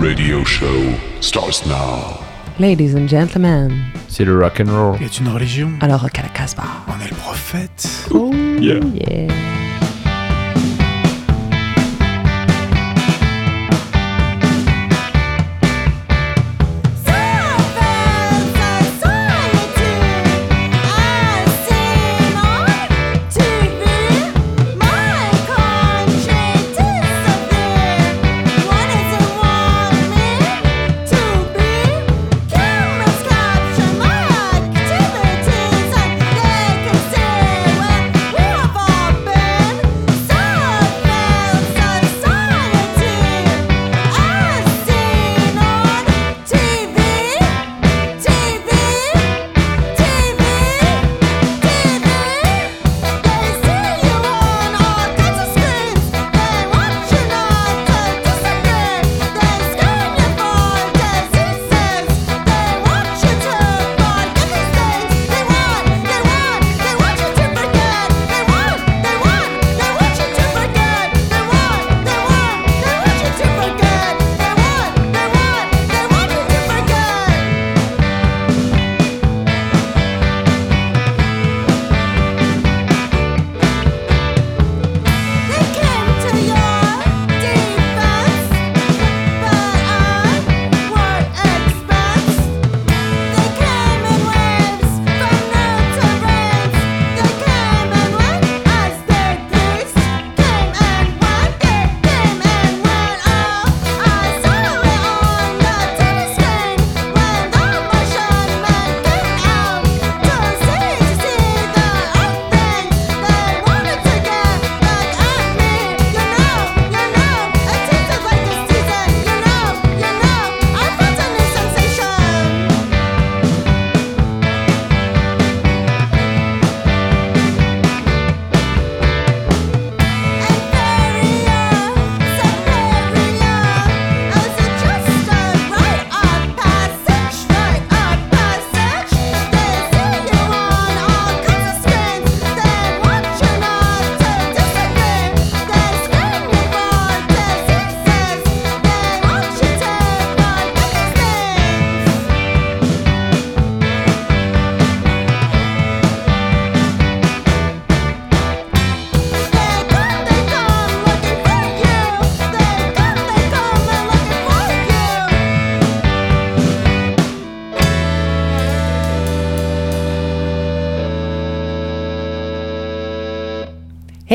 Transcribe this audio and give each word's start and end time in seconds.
radio 0.00 0.44
show 0.44 0.94
starts 1.20 1.66
now. 1.66 2.18
Ladies 2.58 2.94
and 2.94 3.08
gentlemen, 3.08 3.72
C'est 4.08 4.24
le 4.24 4.38
rock 4.38 4.60
and 4.60 4.70
roll. 4.70 4.96
est 5.02 5.18
une 5.18 5.28
religion. 5.28 5.70
alors 5.80 6.02
rock 6.02 6.18
à 6.18 6.22
la 6.22 6.28
Casbah. 6.28 6.62
On 6.88 7.04
est 7.04 7.10
le 7.10 7.16
prophète. 7.16 7.88
Oh 8.12 8.32
Yeah. 8.60 8.80
yeah. 8.94 9.53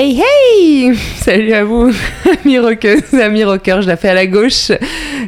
Hey 0.01 0.17
hey 0.17 0.95
Salut 1.17 1.51
à 1.51 1.65
vous, 1.65 1.91
amis 2.45 2.57
rockeuses, 2.57 3.13
amis 3.15 3.43
rockers, 3.43 3.81
je 3.81 3.87
la 3.87 3.97
fais 3.97 4.07
à 4.07 4.13
la 4.13 4.27
gauche. 4.27 4.71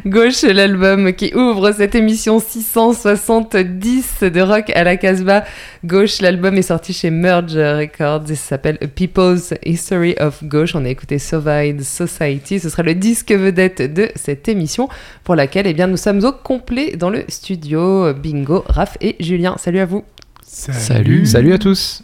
Gauche, 0.06 0.44
l'album 0.44 1.12
qui 1.12 1.34
ouvre 1.34 1.72
cette 1.72 1.94
émission 1.94 2.40
670 2.40 4.20
de 4.22 4.40
rock 4.40 4.72
à 4.74 4.82
la 4.82 4.96
Casbah. 4.96 5.44
Gauche, 5.84 6.22
l'album 6.22 6.56
est 6.56 6.62
sorti 6.62 6.94
chez 6.94 7.10
Merge 7.10 7.54
Records 7.54 8.30
et 8.30 8.34
ça 8.34 8.48
s'appelle 8.48 8.78
A 8.80 8.86
People's 8.86 9.52
History 9.62 10.14
of 10.18 10.42
Gauche. 10.42 10.74
On 10.74 10.86
a 10.86 10.88
écouté 10.88 11.18
Survived 11.18 11.82
Society. 11.82 12.58
Ce 12.58 12.70
sera 12.70 12.82
le 12.82 12.94
disque 12.94 13.30
vedette 13.30 13.92
de 13.92 14.08
cette 14.16 14.48
émission 14.48 14.88
pour 15.22 15.34
laquelle 15.34 15.66
eh 15.66 15.74
bien, 15.74 15.86
nous 15.86 15.98
sommes 15.98 16.24
au 16.24 16.32
complet 16.32 16.96
dans 16.96 17.10
le 17.10 17.24
studio. 17.28 18.14
Bingo, 18.14 18.64
Raph 18.68 18.96
et 19.02 19.16
Julien. 19.20 19.54
Salut 19.58 19.80
à 19.80 19.84
vous. 19.84 20.02
Salut. 20.46 21.26
Salut 21.26 21.52
à 21.52 21.58
tous. 21.58 22.02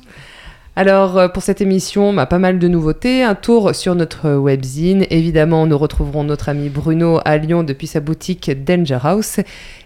Alors, 0.79 1.19
euh, 1.19 1.27
pour 1.27 1.43
cette 1.43 1.61
émission, 1.61 2.13
bah, 2.13 2.27
pas 2.27 2.39
mal 2.39 2.61
de 2.61 2.69
nouveautés. 2.69 3.25
Un 3.25 3.35
tour 3.35 3.75
sur 3.75 3.97
notre 3.97 4.31
webzine. 4.37 5.07
Évidemment, 5.11 5.67
nous 5.67 5.77
retrouverons 5.77 6.23
notre 6.23 6.49
ami 6.51 6.69
Bruno 6.69 7.19
à 7.25 7.37
Lyon 7.37 7.65
depuis 7.65 7.89
sa 7.89 7.99
boutique 7.99 8.49
Danger 8.65 8.99
House. 9.03 9.41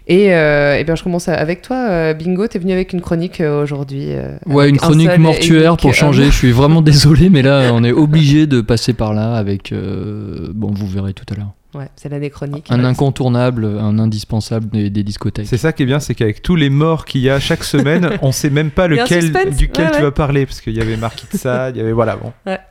Et, 0.07 0.35
euh, 0.35 0.77
eh 0.79 0.83
bien, 0.83 0.93
je 0.93 1.01
commence 1.01 1.29
avec 1.29 1.63
toi, 1.63 1.77
euh, 1.89 2.13
Bingo. 2.13 2.47
Tu 2.47 2.57
es 2.57 2.59
venu 2.59 2.73
avec 2.73 2.93
une 2.93 3.01
chronique 3.01 3.41
aujourd'hui. 3.41 4.09
Ouais, 4.45 4.69
une 4.69 4.75
un 4.75 4.77
chronique 4.77 5.17
mortuaire 5.17 5.77
pour 5.77 5.95
changer. 5.95 6.25
Je 6.25 6.29
suis 6.37 6.51
vraiment 6.51 6.81
désolé, 6.83 7.31
mais 7.31 7.41
là, 7.41 7.71
on 7.73 7.83
est 7.83 7.91
obligé 7.91 8.45
de 8.45 8.61
passer 8.61 8.93
par 8.93 9.15
là 9.15 9.33
avec. 9.33 9.71
euh, 9.71 10.51
Bon, 10.53 10.69
vous 10.71 10.85
verrez 10.85 11.13
tout 11.13 11.25
à 11.33 11.35
l'heure. 11.35 11.53
Ouais, 11.73 11.89
c'est 11.95 12.09
l'année 12.09 12.29
chronique. 12.29 12.67
Un 12.69 12.83
incontournable, 12.85 13.65
un 13.65 13.97
indispensable 13.99 14.69
des, 14.69 14.89
des 14.89 15.03
discothèques. 15.03 15.47
C'est 15.47 15.57
ça 15.57 15.73
qui 15.73 15.83
est 15.83 15.85
bien, 15.87 15.99
c'est 15.99 16.13
qu'avec 16.15 16.41
tous 16.41 16.55
les 16.55 16.69
morts 16.69 17.05
qu'il 17.05 17.21
y 17.21 17.29
a 17.29 17.39
chaque 17.39 17.63
semaine, 17.63 18.11
on 18.21 18.31
sait 18.31 18.49
même 18.49 18.69
pas 18.71 18.87
lequel, 18.87 19.31
duquel 19.55 19.85
Ouais, 19.85 19.91
tu 19.91 19.97
ouais. 19.97 20.03
vas 20.03 20.11
parler, 20.11 20.45
parce 20.45 20.61
qu'il 20.61 20.75
y 20.77 20.81
avait 20.81 20.97
Marquis 20.97 21.27
de 21.31 21.37
ça, 21.37 21.69
il 21.71 21.77
y 21.77 21.79
avait 21.81 21.91
voilà 21.93 22.15
bon. 22.15 22.31
Voilà. 22.45 22.61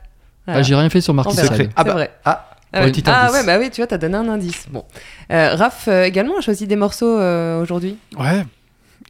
Ah, 0.47 0.61
j'ai 0.61 0.75
rien 0.75 0.89
fait 0.89 1.01
sur. 1.01 1.13
Sade. 1.33 1.69
Ah 1.75 1.83
bah, 1.83 1.93
vrai. 1.93 2.11
ah, 2.25 2.49
Ah, 2.73 2.85
Ah 3.05 3.31
ouais, 3.31 3.45
bah 3.45 3.57
oui, 3.59 3.69
tu 3.69 3.81
vois, 3.81 3.87
t'as 3.87 3.97
donné 3.97 4.15
un 4.15 4.27
indice. 4.27 4.65
Bon. 4.71 4.83
Euh, 5.31 5.55
Raph, 5.55 5.87
euh, 5.87 6.03
également, 6.03 6.37
a 6.37 6.41
choisi 6.41 6.67
des 6.67 6.75
morceaux 6.75 7.17
euh, 7.19 7.61
aujourd'hui. 7.61 7.97
Ouais, 8.19 8.43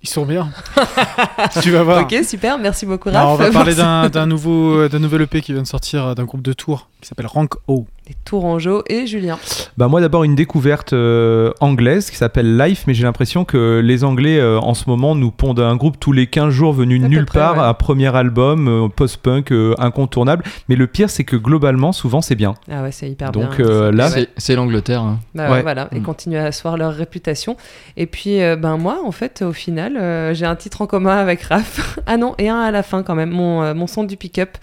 ils 0.04 0.10
sont 0.10 0.26
bien. 0.26 0.50
tu 1.62 1.72
vas 1.72 1.82
voir. 1.84 2.02
Ok, 2.04 2.16
super, 2.24 2.58
merci 2.60 2.86
beaucoup, 2.86 3.10
Non, 3.10 3.20
Raph. 3.20 3.30
on 3.30 3.36
va 3.36 3.52
parler 3.52 3.74
d'un 3.76 4.26
nouveau, 4.26 4.88
d'un 4.88 5.00
nouvel 5.00 5.22
EP 5.24 5.42
qui 5.42 5.54
vient 5.54 5.62
de 5.64 5.68
sortir 5.68 6.14
d'un 6.14 6.26
groupe 6.26 6.42
de 6.42 6.54
Tours 6.54 6.90
qui 7.02 7.08
s'appelle 7.08 7.28
Rank 7.28 7.54
O. 7.68 7.88
Les 8.06 8.16
Tourangeau 8.26 8.84
et 8.88 9.08
Julien. 9.08 9.40
Bah 9.78 9.88
moi 9.88 10.02
d'abord 10.02 10.26
une 10.26 10.36
découverte 10.36 10.92
euh, 10.92 11.54
anglaise 11.62 12.10
qui 12.12 12.18
s'appelle 12.18 12.58
Life, 12.58 12.84
mais 12.86 12.94
j'ai 12.94 13.04
l'impression 13.04 13.46
que 13.46 13.80
les 13.82 14.04
Anglais 14.04 14.38
euh, 14.42 14.60
en 14.60 14.74
ce 14.74 14.90
moment 14.90 15.16
nous 15.16 15.32
pondent 15.32 15.62
un 15.62 15.78
groupe 15.78 15.98
tous 16.02 16.12
les 16.12 16.28
15 16.28 16.50
jours 16.50 16.74
venu 16.74 17.00
de 17.00 17.08
nulle 17.08 17.26
près, 17.26 17.40
part, 17.40 17.56
ouais. 17.56 17.64
un 17.64 17.74
premier 17.74 18.14
album 18.14 18.68
euh, 18.68 18.88
post-punk 18.90 19.54
euh, 19.54 19.74
incontournable. 19.78 20.44
Mais 20.68 20.76
le 20.76 20.86
pire 20.88 21.10
c'est 21.10 21.24
que 21.24 21.38
globalement 21.38 21.94
souvent 21.94 22.20
c'est 22.20 22.36
bien. 22.36 22.56
Ah 22.70 22.84
ouais, 22.84 22.92
c'est 22.92 23.10
hyper 23.10 23.32
Donc, 23.32 23.56
bien. 23.56 23.66
euh, 23.66 23.92
là-. 23.94 24.10
C'est- 24.10 24.28
C'est 24.36 24.56
l'Angleterre. 24.58 25.02
hein. 25.02 25.20
Bah 25.34 25.50
ouais, 25.50 25.62
voilà, 25.62 25.88
et 25.94 26.00
Mm. 26.02 26.04
continuer 26.04 26.40
à 26.40 26.46
asseoir 26.48 26.76
leur 26.76 26.94
réputation. 26.94 27.56
Et 27.96 28.06
puis, 28.06 28.42
euh, 28.42 28.58
ben 28.58 28.76
moi, 28.76 29.00
en 29.06 29.12
fait, 29.14 29.42
au 29.48 29.54
final, 29.54 29.96
euh, 29.96 30.34
j'ai 30.34 30.46
un 30.46 30.58
titre 30.58 30.82
en 30.82 30.88
commun 30.88 31.16
avec 31.16 31.42
Raph. 31.44 32.00
ah 32.06 32.18
non, 32.18 32.36
et 32.38 32.50
un 32.50 32.60
à 32.60 32.72
la 32.72 32.84
fin 32.84 33.02
quand 33.02 33.16
même, 33.16 33.30
mon, 33.32 33.62
euh, 33.64 33.74
mon 33.74 33.88
son 33.88 34.04
du 34.04 34.18
pick-up 34.18 34.58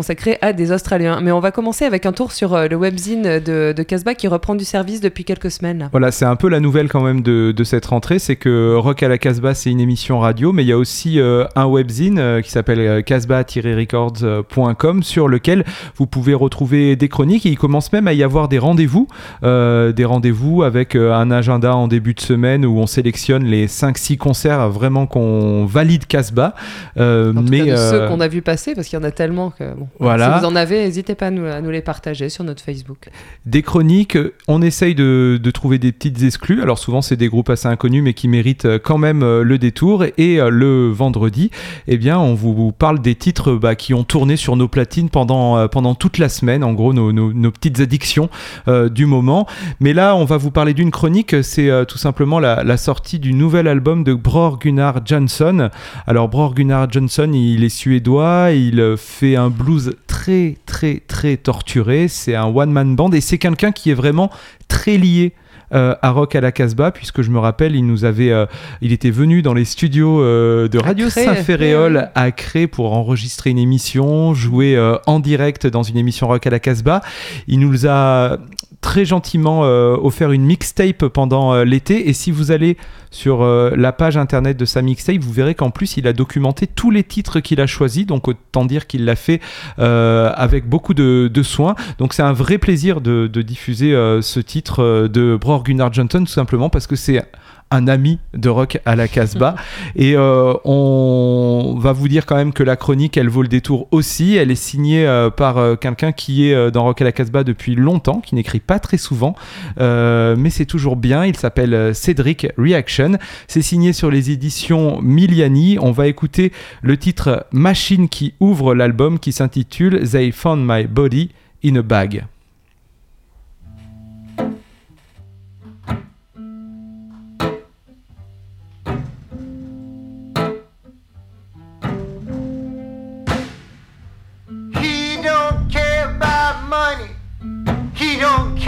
consacré 0.00 0.38
à 0.40 0.54
des 0.54 0.72
Australiens. 0.72 1.20
Mais 1.20 1.30
on 1.30 1.40
va 1.40 1.50
commencer 1.50 1.84
avec 1.84 2.06
un 2.06 2.12
tour 2.12 2.32
sur 2.32 2.54
euh, 2.54 2.68
le 2.68 2.76
webzine 2.76 3.38
de, 3.38 3.74
de 3.76 3.82
Casbah 3.82 4.14
qui 4.14 4.28
reprend 4.28 4.54
du 4.54 4.64
service 4.64 5.02
depuis 5.02 5.24
quelques 5.24 5.50
semaines. 5.50 5.90
Voilà, 5.90 6.10
c'est 6.10 6.24
un 6.24 6.36
peu 6.36 6.48
la 6.48 6.58
nouvelle 6.58 6.88
quand 6.88 7.02
même 7.02 7.20
de, 7.20 7.52
de 7.52 7.64
cette 7.64 7.84
rentrée, 7.84 8.18
c'est 8.18 8.36
que 8.36 8.76
Rock 8.76 9.02
à 9.02 9.08
la 9.08 9.18
Casbah, 9.18 9.52
c'est 9.52 9.70
une 9.70 9.78
émission 9.78 10.20
radio, 10.20 10.52
mais 10.52 10.64
il 10.64 10.68
y 10.68 10.72
a 10.72 10.78
aussi 10.78 11.20
euh, 11.20 11.44
un 11.54 11.66
webzine 11.66 12.18
euh, 12.18 12.40
qui 12.40 12.50
s'appelle 12.50 13.04
casbah-records.com 13.04 15.02
sur 15.02 15.28
lequel 15.28 15.66
vous 15.96 16.06
pouvez 16.06 16.32
retrouver 16.32 16.96
des 16.96 17.08
chroniques 17.08 17.44
et 17.44 17.50
il 17.50 17.58
commence 17.58 17.92
même 17.92 18.08
à 18.08 18.14
y 18.14 18.22
avoir 18.22 18.48
des 18.48 18.58
rendez-vous, 18.58 19.06
euh, 19.44 19.92
des 19.92 20.06
rendez-vous 20.06 20.62
avec 20.62 20.96
un 20.96 21.30
agenda 21.30 21.76
en 21.76 21.88
début 21.88 22.14
de 22.14 22.20
semaine 22.20 22.64
où 22.64 22.78
on 22.78 22.86
sélectionne 22.86 23.44
les 23.44 23.66
5-6 23.66 24.16
concerts 24.16 24.70
vraiment 24.70 25.06
qu'on 25.06 25.66
valide 25.66 26.06
Casbah. 26.06 26.54
Mais 26.96 27.02
cas, 27.02 27.72
de 27.72 27.76
ceux 27.76 28.08
qu'on 28.08 28.20
a 28.20 28.28
vu 28.28 28.40
passer, 28.40 28.74
parce 28.74 28.88
qu'il 28.88 28.98
y 28.98 29.02
en 29.02 29.04
a 29.04 29.10
tellement 29.10 29.50
que. 29.50 29.74
Bon, 29.74 29.88
Voilà. 29.98 30.34
Si 30.34 30.40
vous 30.40 30.46
en 30.50 30.56
avez, 30.56 30.84
n'hésitez 30.84 31.14
pas 31.14 31.26
à 31.26 31.30
nous, 31.30 31.44
à 31.44 31.60
nous 31.60 31.70
les 31.70 31.82
partager 31.82 32.28
sur 32.28 32.44
notre 32.44 32.62
Facebook. 32.62 33.08
des 33.46 33.62
chroniques, 33.62 34.16
euh, 34.16 34.34
on 34.48 34.62
essaye 34.62 34.94
de, 34.94 35.38
de 35.42 35.50
trouver 35.50 35.78
des 35.78 35.92
petites 35.92 36.22
exclus. 36.22 36.62
Alors 36.62 36.78
souvent 36.78 37.02
c'est 37.02 37.16
des 37.16 37.28
groupes 37.28 37.50
assez 37.50 37.68
inconnus 37.68 38.02
mais 38.02 38.14
qui 38.14 38.28
méritent 38.28 38.64
euh, 38.64 38.78
quand 38.82 38.98
même 38.98 39.22
euh, 39.22 39.42
le 39.42 39.58
détour. 39.58 40.04
Et 40.16 40.38
le 40.48 40.90
vendredi, 40.90 41.50
eh 41.88 41.96
bien 41.98 42.18
on 42.18 42.34
vous, 42.34 42.72
parle 42.72 43.00
des 43.00 43.14
titres 43.14 43.52
bah, 43.54 43.74
qui 43.74 43.94
ont 43.94 44.04
tourné 44.04 44.36
sur 44.36 44.56
nos 44.56 44.68
platines 44.68 45.10
pendant, 45.10 45.66
pendant 45.68 45.94
toute 45.94 46.18
la 46.18 46.28
semaine. 46.28 46.62
En 46.64 46.72
gros 46.72 46.92
nos, 46.92 47.12
nos- 47.12 47.32
nos 47.32 47.50
petites 47.50 47.80
addictions 47.80 48.28
euh, 48.68 48.88
du 48.88 49.06
moment. 49.06 49.46
Mais 49.80 49.92
là 49.92 50.14
on 50.16 50.24
va 50.24 50.36
vous 50.36 50.50
parler 50.50 50.74
d'une 50.74 50.90
chronique. 50.90 51.36
C'est 51.42 51.70
euh, 51.70 51.84
tout 51.84 51.98
simplement 51.98 52.38
la, 52.40 52.62
la 52.64 52.76
sortie 52.76 53.18
du 53.18 53.32
nouvel 53.32 53.66
album 53.66 54.04
de 54.04 54.14
Bror 54.14 54.58
Gunnar 54.58 55.00
Johnson. 55.04 55.70
Alors 56.06 56.28
Bror 56.28 56.54
Gunnar 56.54 56.90
Johnson, 56.90 57.30
il 57.32 57.64
est 57.64 57.68
suédois, 57.68 58.50
il 58.52 58.94
fait 58.96 59.36
un 59.36 59.48
blues 59.50 59.79
très 60.06 60.56
très 60.66 61.02
très 61.06 61.36
torturé, 61.36 62.08
c'est 62.08 62.34
un 62.34 62.46
one 62.46 62.70
man 62.70 62.96
band 62.96 63.12
et 63.12 63.20
c'est 63.20 63.38
quelqu'un 63.38 63.72
qui 63.72 63.90
est 63.90 63.94
vraiment 63.94 64.30
très 64.68 64.96
lié 64.96 65.34
euh, 65.72 65.94
à 66.02 66.10
Rock 66.10 66.34
à 66.34 66.40
la 66.40 66.50
Casbah 66.50 66.90
puisque 66.90 67.22
je 67.22 67.30
me 67.30 67.38
rappelle 67.38 67.76
il 67.76 67.86
nous 67.86 68.04
avait 68.04 68.32
euh, 68.32 68.46
il 68.80 68.90
était 68.92 69.10
venu 69.10 69.40
dans 69.40 69.54
les 69.54 69.64
studios 69.64 70.20
euh, 70.20 70.66
de 70.66 70.78
Radio 70.80 71.06
oui. 71.06 72.00
à 72.16 72.32
Cré 72.32 72.66
pour 72.66 72.92
enregistrer 72.92 73.50
une 73.50 73.58
émission, 73.58 74.34
jouer 74.34 74.76
en 75.06 75.20
direct 75.20 75.68
dans 75.68 75.84
une 75.84 75.96
émission 75.96 76.26
Rock 76.26 76.46
à 76.46 76.50
la 76.50 76.58
Casbah. 76.58 77.02
Il 77.46 77.60
nous 77.60 77.86
a 77.86 78.38
très 78.80 79.04
gentiment 79.04 79.64
euh, 79.64 79.96
offert 80.00 80.32
une 80.32 80.44
mixtape 80.44 81.06
pendant 81.08 81.52
euh, 81.52 81.64
l'été 81.64 82.08
et 82.08 82.12
si 82.12 82.30
vous 82.30 82.50
allez 82.50 82.76
sur 83.10 83.42
euh, 83.42 83.72
la 83.76 83.92
page 83.92 84.16
internet 84.16 84.56
de 84.56 84.64
sa 84.64 84.80
mixtape, 84.80 85.18
vous 85.18 85.32
verrez 85.32 85.54
qu'en 85.54 85.70
plus 85.70 85.96
il 85.96 86.06
a 86.06 86.12
documenté 86.12 86.66
tous 86.66 86.90
les 86.90 87.04
titres 87.04 87.40
qu'il 87.40 87.60
a 87.60 87.66
choisis, 87.66 88.06
donc 88.06 88.28
autant 88.28 88.64
dire 88.64 88.86
qu'il 88.86 89.04
l'a 89.04 89.16
fait 89.16 89.40
avec 89.78 90.68
beaucoup 90.68 90.94
de, 90.94 91.42
soin. 91.42 91.74
Donc 91.98 92.14
c'est 92.14 92.22
un 92.22 92.32
vrai 92.32 92.58
plaisir 92.58 93.00
de, 93.00 93.26
diffuser 93.26 93.92
ce 94.22 94.40
titre 94.40 95.08
de 95.08 95.36
Bror 95.36 95.64
Gunnar 95.64 95.92
Johnson, 95.92 96.20
tout 96.20 96.26
simplement 96.26 96.68
parce 96.70 96.86
que 96.86 96.96
c'est 96.96 97.22
un 97.70 97.86
ami 97.88 98.18
de 98.34 98.48
rock 98.48 98.78
à 98.84 98.96
la 98.96 99.08
Casbah. 99.08 99.54
Et 99.96 100.14
euh, 100.16 100.54
on 100.64 101.76
va 101.78 101.92
vous 101.92 102.08
dire 102.08 102.26
quand 102.26 102.36
même 102.36 102.52
que 102.52 102.62
la 102.62 102.76
chronique, 102.76 103.16
elle 103.16 103.28
vaut 103.28 103.42
le 103.42 103.48
détour 103.48 103.88
aussi. 103.90 104.36
Elle 104.36 104.50
est 104.50 104.54
signée 104.54 105.06
euh, 105.06 105.30
par 105.30 105.58
euh, 105.58 105.76
quelqu'un 105.76 106.12
qui 106.12 106.48
est 106.48 106.70
dans 106.70 106.84
Rock 106.84 107.00
à 107.00 107.04
la 107.04 107.12
Casbah 107.12 107.44
depuis 107.44 107.74
longtemps, 107.74 108.20
qui 108.20 108.34
n'écrit 108.34 108.60
pas 108.60 108.78
très 108.78 108.96
souvent, 108.96 109.34
mais 109.78 110.50
c'est 110.50 110.66
toujours 110.66 110.96
bien. 110.96 111.24
Il 111.24 111.36
s'appelle 111.36 111.94
Cédric 111.94 112.48
Reaction. 112.58 113.18
C'est 113.46 113.62
signé 113.62 113.92
sur 113.92 114.10
les 114.10 114.30
éditions 114.30 115.00
Miliani. 115.00 115.78
On 115.80 115.92
va 115.92 116.06
écouter 116.06 116.52
le 116.82 116.96
titre 116.96 117.46
Machine 117.52 118.08
qui 118.08 118.34
ouvre 118.40 118.74
l'album 118.74 119.18
qui 119.18 119.32
s'intitule 119.32 120.08
They 120.08 120.32
Found 120.32 120.64
My 120.66 120.86
Body 120.86 121.30
in 121.64 121.76
a 121.76 121.82
Bag. 121.82 122.24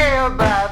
Care 0.03 0.27
about 0.27 0.72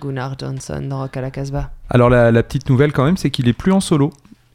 Gunnar 0.00 0.34
Johnson 0.38 0.82
dans 0.88 0.98
Rock 1.00 1.16
à 1.16 1.20
la 1.20 1.30
Casbah. 1.30 1.70
Alors 1.90 2.10
la, 2.10 2.30
la 2.32 2.42
petite 2.42 2.68
nouvelle 2.70 2.92
quand 2.92 3.04
même, 3.04 3.16
c'est 3.16 3.30
qu'il 3.30 3.48
est 3.48 3.52
plus 3.52 3.72
en 3.72 3.80
solo. 3.80 4.12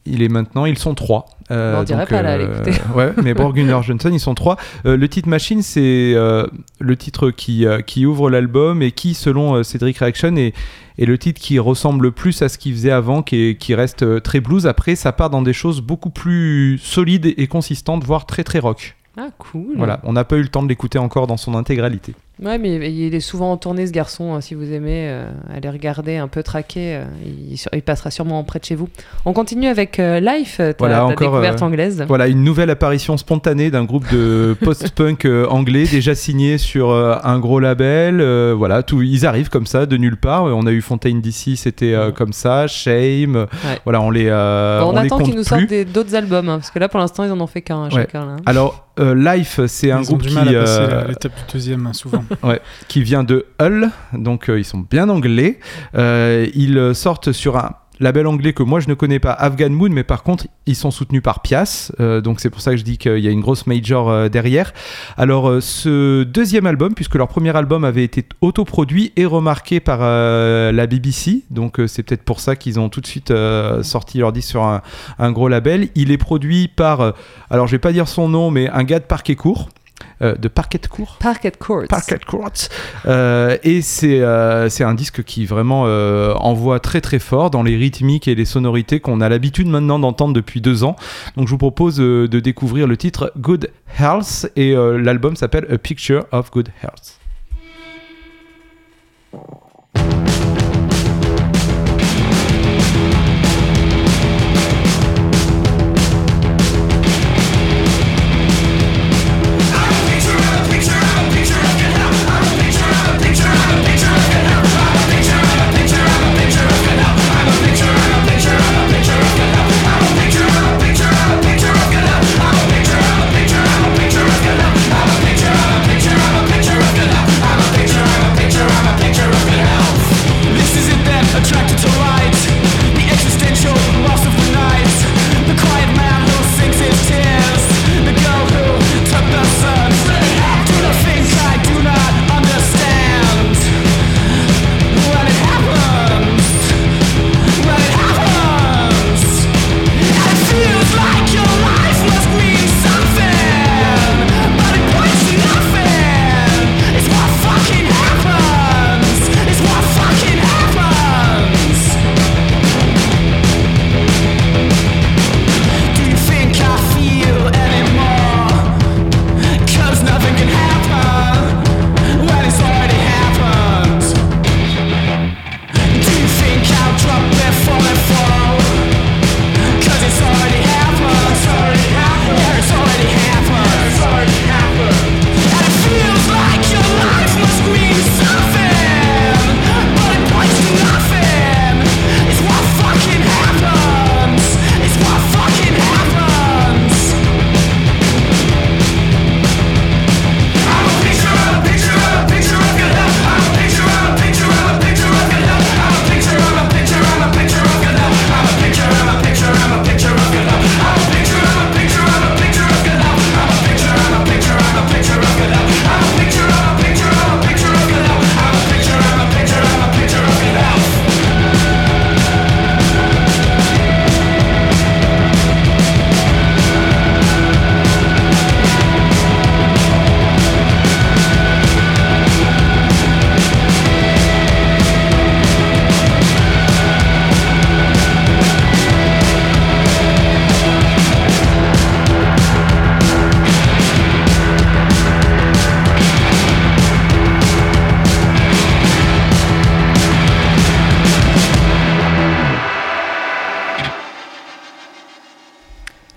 Il 0.08 0.22
est 0.22 0.28
maintenant, 0.28 0.66
ils 0.66 0.78
sont 0.78 0.94
trois. 0.94 1.26
Euh, 1.50 1.74
Bon, 1.74 1.80
on 1.80 1.82
dirait 1.82 2.06
pas, 2.06 2.22
là, 2.22 2.38
l'écouter. 2.38 2.70
ouais, 2.94 3.12
mais 3.24 3.34
Borgunner 3.34 3.76
Johnson, 3.82 4.10
ils 4.12 4.20
sont 4.20 4.36
trois. 4.36 4.56
Euh, 4.84 4.96
le 4.96 5.08
titre 5.08 5.28
Machine, 5.28 5.62
c'est 5.62 6.12
euh, 6.14 6.46
le 6.78 6.96
titre 6.96 7.30
qui, 7.32 7.66
euh, 7.66 7.80
qui 7.80 8.06
ouvre 8.06 8.30
l'album 8.30 8.82
et 8.82 8.92
qui, 8.92 9.14
selon 9.14 9.56
euh, 9.56 9.62
Cédric 9.64 9.98
Reaction, 9.98 10.36
est, 10.36 10.54
est 10.98 11.06
le 11.06 11.18
titre 11.18 11.40
qui 11.40 11.58
ressemble 11.58 12.04
le 12.04 12.10
plus 12.12 12.40
à 12.42 12.48
ce 12.48 12.56
qu'il 12.56 12.72
faisait 12.74 12.92
avant, 12.92 13.22
qui, 13.24 13.36
est- 13.50 13.54
qui 13.56 13.74
reste 13.74 14.04
euh, 14.04 14.20
très 14.20 14.38
blues. 14.38 14.68
Après, 14.68 14.94
ça 14.94 15.10
part 15.12 15.28
dans 15.30 15.42
des 15.42 15.52
choses 15.52 15.80
beaucoup 15.80 16.10
plus 16.10 16.78
solides 16.78 17.26
et 17.36 17.46
consistantes, 17.48 18.04
voire 18.04 18.26
très 18.26 18.44
très 18.44 18.60
rock. 18.60 18.94
Ah, 19.18 19.30
cool. 19.38 19.74
Voilà, 19.76 19.98
on 20.04 20.12
n'a 20.12 20.22
pas 20.24 20.36
eu 20.36 20.42
le 20.42 20.48
temps 20.48 20.62
de 20.62 20.68
l'écouter 20.68 20.98
encore 21.00 21.26
dans 21.26 21.36
son 21.38 21.54
intégralité. 21.56 22.14
Ouais, 22.42 22.58
mais 22.58 22.92
il 22.92 23.14
est 23.14 23.20
souvent 23.20 23.52
en 23.52 23.56
tournée, 23.56 23.86
ce 23.86 23.92
garçon. 23.92 24.34
hein, 24.34 24.42
Si 24.42 24.54
vous 24.54 24.70
aimez 24.70 25.08
euh, 25.08 25.24
aller 25.54 25.70
regarder 25.70 26.18
un 26.18 26.28
peu 26.28 26.42
traqué, 26.42 26.96
euh, 26.96 27.04
il, 27.24 27.56
il 27.72 27.82
passera 27.82 28.10
sûrement 28.10 28.44
près 28.44 28.58
de 28.58 28.64
chez 28.66 28.74
vous. 28.74 28.90
On 29.24 29.32
continue 29.32 29.68
avec 29.68 29.98
euh, 29.98 30.20
Life, 30.20 30.58
ta, 30.58 30.72
Voilà, 30.78 30.96
ta 30.98 31.04
encore, 31.06 31.16
découverte 31.30 31.62
euh, 31.62 31.64
anglaise. 31.64 32.04
Voilà, 32.06 32.26
une 32.28 32.44
nouvelle 32.44 32.68
apparition 32.68 33.16
spontanée 33.16 33.70
d'un 33.70 33.84
groupe 33.84 34.04
de 34.12 34.54
post-punk 34.62 35.24
euh, 35.24 35.46
anglais 35.46 35.84
déjà 35.90 36.14
signé 36.14 36.58
sur 36.58 36.90
euh, 36.90 37.16
un 37.24 37.38
gros 37.38 37.58
label. 37.58 38.20
euh, 38.20 38.54
voilà, 38.54 38.82
tout, 38.82 39.00
ils 39.00 39.24
arrivent 39.24 39.48
comme 39.48 39.66
ça 39.66 39.86
de 39.86 39.96
nulle 39.96 40.18
part. 40.18 40.44
On 40.44 40.66
a 40.66 40.72
eu 40.72 40.82
Fontaine 40.82 41.22
d'ici, 41.22 41.56
c'était 41.56 41.94
euh, 41.94 42.10
comme 42.12 42.34
ça. 42.34 42.66
Shame. 42.66 43.46
Voilà, 43.84 44.02
on 44.02 44.10
les. 44.10 44.26
euh, 44.28 44.82
Bon, 44.82 44.92
on, 44.92 44.96
attend 44.96 45.20
qu'ils 45.20 45.36
nous 45.36 45.42
sortent 45.42 45.72
d'autres 45.90 46.14
albums, 46.14 46.50
hein, 46.50 46.58
parce 46.58 46.70
que 46.70 46.78
là, 46.78 46.90
pour 46.90 47.00
l'instant, 47.00 47.24
ils 47.24 47.32
en 47.32 47.40
ont 47.40 47.46
fait 47.46 47.62
qu'un 47.62 47.84
Ouais. 47.84 47.90
chacun. 47.92 48.26
Là. 48.26 48.36
Alors, 48.44 48.86
euh, 48.98 49.14
Life, 49.14 49.60
c'est 49.68 49.90
un 49.90 50.02
groupe 50.02 50.22
du 50.22 50.28
qui, 50.28 50.34
mal 50.34 50.48
à 50.54 50.60
passer 50.60 50.80
euh, 50.80 50.88
la- 51.02 51.08
l'étape 51.08 51.32
du 51.34 51.52
deuxième, 51.52 51.86
hein, 51.86 51.92
souvent. 51.94 52.24
Qui 52.88 53.02
vient 53.02 53.24
de 53.24 53.46
Hull, 53.60 53.90
donc 54.12 54.48
euh, 54.48 54.58
ils 54.58 54.64
sont 54.64 54.84
bien 54.90 55.08
anglais. 55.08 55.58
Euh, 55.94 56.46
ils 56.54 56.78
euh, 56.78 56.94
sortent 56.94 57.32
sur 57.32 57.56
un 57.56 57.72
label 57.98 58.26
anglais 58.26 58.52
que 58.52 58.62
moi 58.62 58.78
je 58.80 58.88
ne 58.88 58.94
connais 58.94 59.18
pas, 59.18 59.32
Afghan 59.32 59.70
Moon, 59.70 59.88
mais 59.88 60.04
par 60.04 60.22
contre 60.22 60.46
ils 60.66 60.76
sont 60.76 60.90
soutenus 60.90 61.22
par 61.22 61.40
Pias, 61.40 61.90
donc 61.98 62.40
c'est 62.40 62.50
pour 62.50 62.60
ça 62.60 62.72
que 62.72 62.76
je 62.76 62.82
dis 62.82 62.98
qu'il 62.98 63.20
y 63.20 63.26
a 63.26 63.30
une 63.30 63.40
grosse 63.40 63.66
major 63.66 64.28
derrière. 64.28 64.74
Alors 65.16 65.62
ce 65.62 66.22
deuxième 66.22 66.66
album, 66.66 66.92
puisque 66.94 67.14
leur 67.14 67.28
premier 67.28 67.56
album 67.56 67.84
avait 67.84 68.04
été 68.04 68.26
autoproduit 68.42 69.14
et 69.16 69.24
remarqué 69.24 69.80
par 69.80 70.00
la 70.00 70.86
BBC, 70.86 71.44
donc 71.48 71.80
c'est 71.86 72.02
peut-être 72.02 72.24
pour 72.24 72.40
ça 72.40 72.54
qu'ils 72.54 72.78
ont 72.78 72.90
tout 72.90 73.00
de 73.00 73.06
suite 73.06 73.32
sorti 73.80 74.18
leur 74.18 74.30
disque 74.30 74.50
sur 74.50 74.62
un, 74.62 75.32
gros 75.32 75.48
label. 75.48 75.88
Il 75.94 76.10
est 76.10 76.18
produit 76.18 76.68
par, 76.68 77.14
alors 77.48 77.66
je 77.66 77.72
vais 77.72 77.78
pas 77.78 77.92
dire 77.92 78.08
son 78.08 78.28
nom, 78.28 78.50
mais 78.50 78.68
un 78.68 78.84
gars 78.84 78.98
de 78.98 79.06
Parquet 79.06 79.36
Court. 79.36 79.70
Euh, 80.22 80.34
de 80.34 80.48
Parquet 80.48 80.80
Court 80.88 81.18
Parquet 81.20 81.52
Courts. 81.52 81.84
Parquet 81.88 82.18
Court. 82.26 82.50
Euh, 83.06 83.58
et 83.62 83.82
c'est 83.82 84.20
euh, 84.20 84.68
c'est 84.68 84.84
un 84.84 84.94
disque 84.94 85.22
qui 85.22 85.44
vraiment 85.44 85.82
envoie 85.82 86.80
très 86.80 87.00
très 87.00 87.18
fort 87.18 87.50
dans 87.50 87.62
les 87.62 87.76
rythmiques 87.76 88.28
et 88.28 88.34
les 88.34 88.44
sonorités 88.44 89.00
qu'on 89.00 89.20
a 89.20 89.28
l'habitude 89.28 89.68
maintenant 89.68 89.98
d'entendre 89.98 90.32
depuis 90.32 90.60
deux 90.60 90.84
ans. 90.84 90.96
Donc 91.36 91.46
je 91.46 91.50
vous 91.50 91.58
propose 91.58 91.96
de 91.96 92.40
découvrir 92.40 92.86
le 92.86 92.96
titre 92.96 93.32
Good 93.38 93.70
Health 93.98 94.50
et 94.56 94.74
l'album 94.74 95.36
s'appelle 95.36 95.66
A 95.70 95.78
Picture 95.78 96.24
of 96.32 96.50
Good 96.50 96.70
Health. 96.82 97.20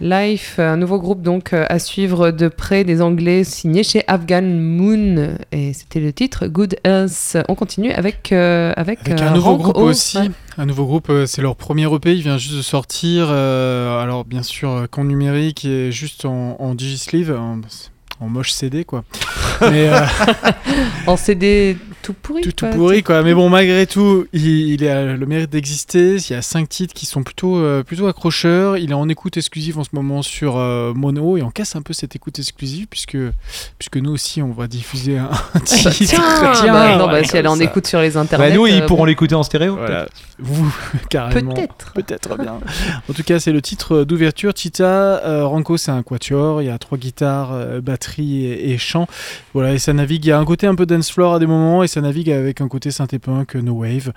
Life, 0.01 0.60
un 0.60 0.77
nouveau 0.77 0.98
groupe 0.98 1.22
donc 1.22 1.51
euh, 1.51 1.65
à 1.68 1.77
suivre 1.77 2.32
de 2.32 2.48
près 2.48 2.86
des 2.86 3.01
Anglais 3.01 3.44
signé 3.44 3.84
chez 3.84 4.03
Afghan 4.08 4.41
Moon 4.44 5.36
et 5.51 5.74
c'était 5.74 6.00
le 6.00 6.13
titre 6.13 6.48
Good 6.48 6.77
Health. 6.86 7.38
On 7.50 7.56
continue 7.56 7.91
avec 7.91 8.32
euh, 8.32 8.72
avec, 8.77 9.00
Avec 9.06 9.22
euh, 9.22 9.27
un 9.27 9.34
nouveau 9.34 9.51
Rank 9.51 9.62
groupe 9.62 9.77
O. 9.77 9.82
aussi. 9.89 10.18
Ouais. 10.18 10.32
Un 10.58 10.65
nouveau 10.65 10.86
groupe, 10.86 11.12
c'est 11.25 11.41
leur 11.41 11.56
premier 11.58 11.94
EP, 11.94 12.13
il 12.13 12.22
vient 12.22 12.38
juste 12.38 12.56
de 12.56 12.62
sortir. 12.62 13.27
euh, 13.29 14.01
alors 14.01 14.24
bien 14.24 14.44
sûr, 14.44 14.88
qu'en 14.89 15.03
numérique 15.03 15.65
et 15.65 15.91
juste 15.91 16.24
en, 16.25 16.56
en 16.60 16.75
digisleeve, 16.75 17.32
en, 17.38 17.60
en 18.19 18.27
moche 18.27 18.51
CD 18.51 18.83
quoi. 18.83 19.03
Mais 19.61 19.89
euh, 19.89 19.99
En 21.07 21.17
CD 21.17 21.77
tout 22.01 22.13
pourri. 22.13 22.41
tout, 22.41 22.51
tout 22.53 22.65
quoi. 22.65 22.73
pourri 22.75 23.03
quoi. 23.03 23.23
Mais 23.23 23.33
bon, 23.33 23.49
malgré 23.49 23.85
tout, 23.85 24.25
il, 24.31 24.45
il 24.71 24.88
a 24.88 25.15
le 25.17 25.25
mérite 25.25 25.49
d'exister. 25.49 26.15
Il 26.15 26.31
y 26.31 26.33
a 26.35 26.41
cinq 26.41 26.69
titres 26.69 26.93
qui 26.93 27.05
sont 27.05 27.23
plutôt, 27.23 27.57
euh, 27.57 27.83
plutôt 27.83 28.07
accrocheurs. 28.07 28.77
Il 28.77 28.91
est 28.91 28.93
en 28.95 29.09
écoute 29.09 29.35
exclusive 29.35 29.77
en 29.77 29.83
ce 29.83 29.89
moment 29.91 30.21
sur 30.21 30.55
euh, 30.57 30.93
Mono 30.93 31.35
et 31.38 31.41
on 31.41 31.49
casse 31.51 31.75
un 31.75 31.81
peu 31.81 31.91
cette 31.93 32.15
écoute 32.15 32.39
exclusive 32.39 32.88
puisque, 32.89 33.17
puisque 33.77 33.97
nous 33.97 34.11
aussi 34.11 34.41
on 34.41 34.51
va 34.51 34.67
diffuser 34.67 35.17
un, 35.17 35.25
un 35.25 35.29
Bah, 35.53 35.59
titre. 35.65 35.89
tiens, 35.91 36.23
Tiens, 36.53 36.73
bah, 36.73 36.97
non, 36.97 37.07
bah, 37.07 37.23
si 37.23 37.35
elle 37.35 37.45
est 37.45 37.49
en 37.49 37.57
ça. 37.57 37.63
écoute 37.63 37.85
sur 37.85 37.99
les 37.99 38.15
internets. 38.15 38.49
Bah, 38.49 38.55
nous, 38.55 38.65
ils 38.65 38.81
euh, 38.81 38.85
pourront 38.85 39.01
bon, 39.01 39.05
l'écouter 39.05 39.35
en 39.35 39.43
stéréo. 39.43 39.75
Voilà. 39.75 40.07
Vous, 40.39 40.73
carrément. 41.09 41.53
Peut-être. 41.53 41.91
Peut-être 41.93 42.38
bien. 42.38 42.59
En 43.09 43.13
tout 43.13 43.23
cas, 43.23 43.39
c'est 43.39 43.51
le 43.51 43.61
titre 43.61 44.03
d'ouverture. 44.05 44.53
Tita, 44.53 44.85
euh, 45.25 45.45
Ranko, 45.45 45.75
c'est 45.75 45.91
un 45.91 46.01
quatuor. 46.01 46.61
Il 46.61 46.65
y 46.65 46.69
a 46.69 46.77
trois 46.77 46.97
guitares, 46.97 47.49
euh, 47.51 47.81
et, 48.17 48.77
chant. 48.77 49.07
Voilà, 49.53 49.73
et 49.73 49.79
ça 49.79 49.93
navigue. 49.93 50.25
Il 50.25 50.29
y 50.29 50.31
a 50.31 50.39
un 50.39 50.45
côté 50.45 50.65
un 50.65 50.75
peu 50.75 50.85
dance 50.85 51.11
floor 51.11 51.35
à 51.35 51.39
des 51.39 51.45
moments 51.45 51.83
et 51.83 51.87
ça 51.87 52.01
navigue 52.01 52.31
avec 52.31 52.61
un 52.61 52.67
côté 52.67 52.89
synthé 52.89 53.19
no 53.61 53.73
wave. 53.73 54.11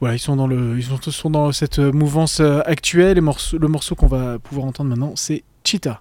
Voilà, 0.00 0.16
ils 0.16 0.18
sont 0.18 0.36
dans 0.36 0.46
le, 0.46 0.76
ils 0.76 0.84
sont, 0.84 0.98
sont 1.00 1.30
dans 1.30 1.52
cette 1.52 1.78
mouvance 1.78 2.40
euh, 2.40 2.60
actuelle. 2.66 3.16
Et 3.18 3.20
morceau- 3.20 3.58
le 3.58 3.68
morceau 3.68 3.94
qu'on 3.94 4.06
va 4.08 4.38
pouvoir 4.38 4.66
entendre 4.66 4.90
maintenant, 4.90 5.12
c'est 5.16 5.44
Cheetah. 5.64 6.00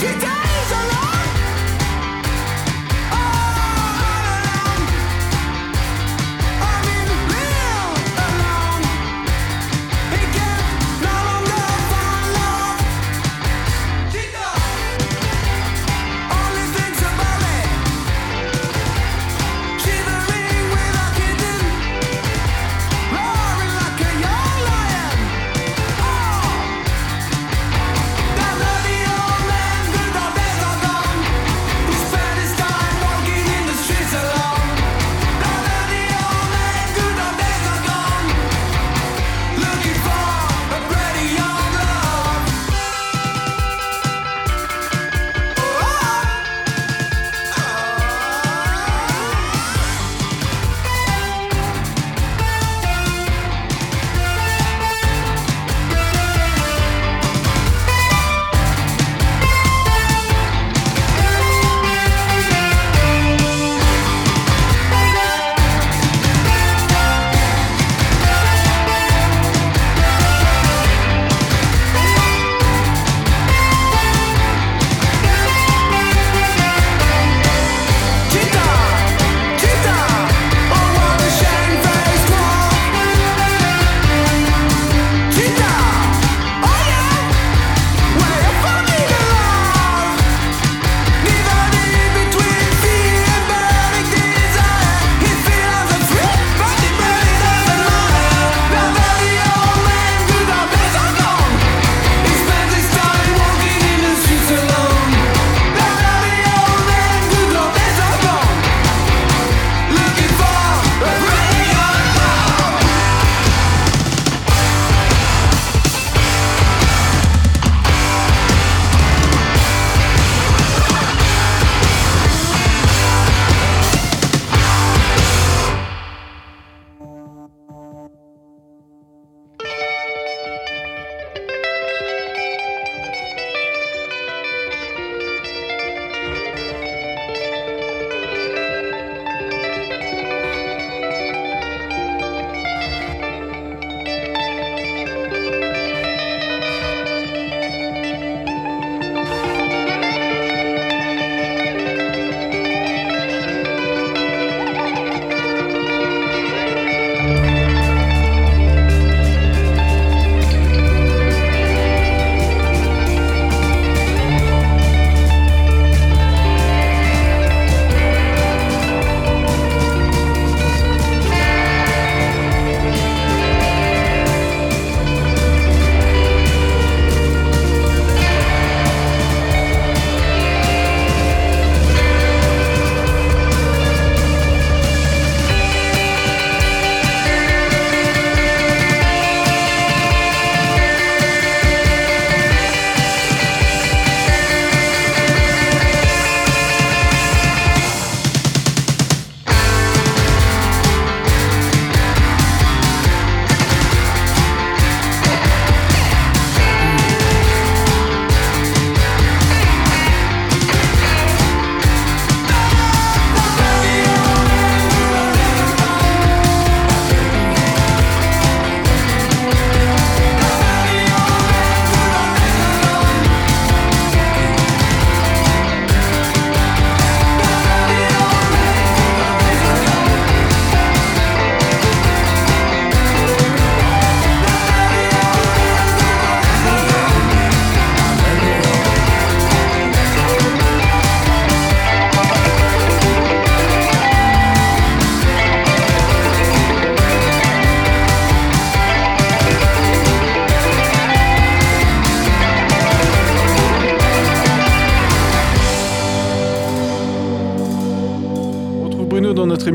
She 0.00 0.27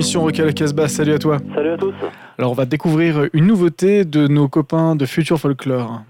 dans 0.04 0.10
notre 0.10 0.16
émission 0.18 0.22
Rock 0.22 0.40
à 0.40 0.46
la 0.46 0.54
Casbah. 0.54 0.88
Salut 0.88 1.14
à 1.14 1.20
toi. 1.20 1.38
Salut 1.56 1.70
à 1.70 1.78
tous. 1.78 1.94
Alors 2.38 2.52
on 2.52 2.56
va 2.56 2.66
découvrir 2.66 3.30
une 3.34 3.48
nouveauté 3.48 4.04
de 4.06 4.28
nos 4.28 4.50
copains 4.50 4.96
de 4.96 5.06
Future 5.06 5.38
Folklore. 5.40 6.02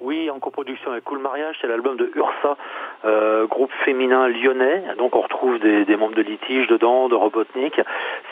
Oui, 0.00 0.30
en 0.30 0.38
coproduction 0.38 0.92
avec 0.92 1.04
Cool 1.04 1.20
Mariage, 1.20 1.56
c'est 1.60 1.66
l'album 1.66 1.96
de 1.96 2.10
Ursa, 2.14 2.56
euh, 3.04 3.46
groupe 3.46 3.70
féminin 3.84 4.28
lyonnais. 4.28 4.82
Donc 4.98 5.14
on 5.16 5.20
retrouve 5.20 5.58
des, 5.58 5.84
des 5.84 5.96
membres 5.96 6.14
de 6.14 6.22
Litige 6.22 6.66
dedans, 6.68 7.08
de 7.08 7.14
Robotnik. 7.14 7.80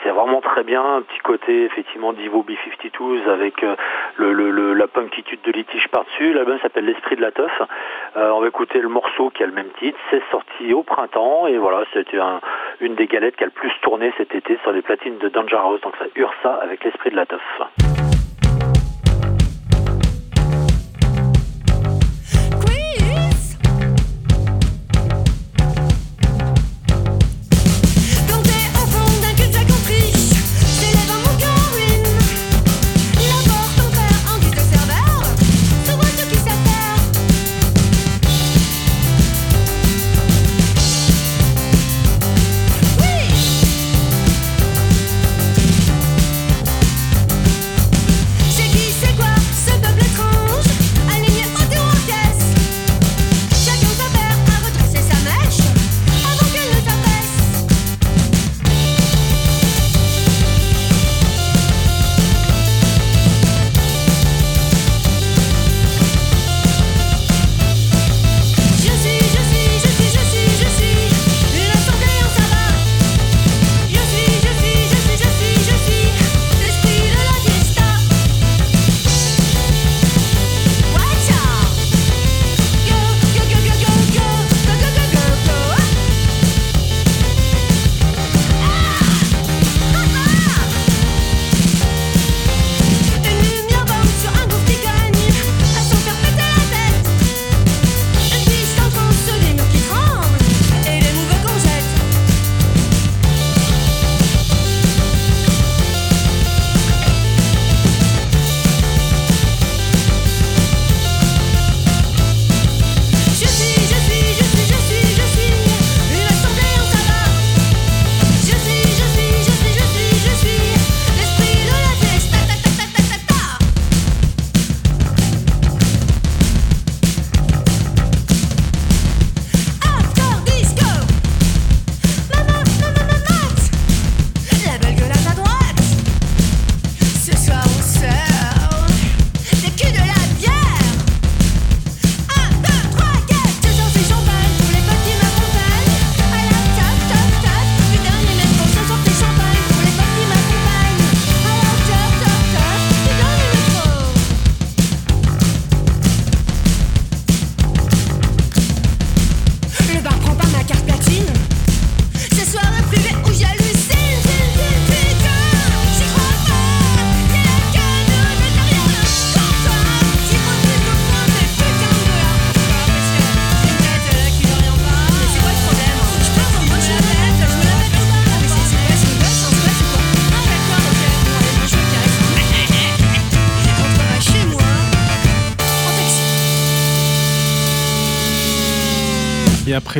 C'est 0.03 0.09
vraiment 0.09 0.41
très 0.41 0.63
bien, 0.63 0.81
un 0.83 1.01
petit 1.01 1.19
côté 1.19 1.63
effectivement 1.65 2.13
d'Ivo 2.13 2.43
B52s 2.47 3.29
avec 3.29 3.63
euh, 3.63 3.75
le, 4.17 4.33
le- 4.33 4.51
le- 4.51 4.73
la 4.73 4.87
punkitude 4.87 5.39
de 5.43 5.51
Litige 5.51 5.87
par-dessus. 5.89 6.33
L'album 6.33 6.57
s'appelle 6.61 6.85
L'Esprit 6.85 7.15
de 7.15 7.21
la 7.21 7.31
Teuf. 7.31 7.51
Euh, 8.17 8.29
on 8.31 8.39
va 8.41 8.47
écouter 8.47 8.79
le 8.79 8.89
morceau 8.89 9.29
qui 9.29 9.43
a 9.43 9.45
le 9.45 9.53
même 9.53 9.69
titre. 9.79 9.97
C'est 10.09 10.23
sorti 10.31 10.73
au 10.73 10.83
printemps 10.83 11.47
et 11.47 11.57
voilà, 11.57 11.83
c'était 11.93 12.19
un- 12.19 12.41
une 12.81 12.95
des 12.95 13.07
galettes 13.07 13.35
qui 13.35 13.43
a 13.43 13.47
le 13.47 13.51
plus 13.51 13.71
tourné 13.81 14.11
cet 14.17 14.33
été 14.35 14.57
sur 14.63 14.71
les 14.71 14.81
platines 14.81 15.17
de 15.19 15.29
Danger 15.29 15.57
House. 15.57 15.81
Donc 15.81 15.93
c'est 15.99 16.11
Ursa 16.19 16.59
avec 16.61 16.83
L'Esprit 16.83 17.11
de 17.11 17.15
la 17.15 17.25
Teuf. 17.25 17.41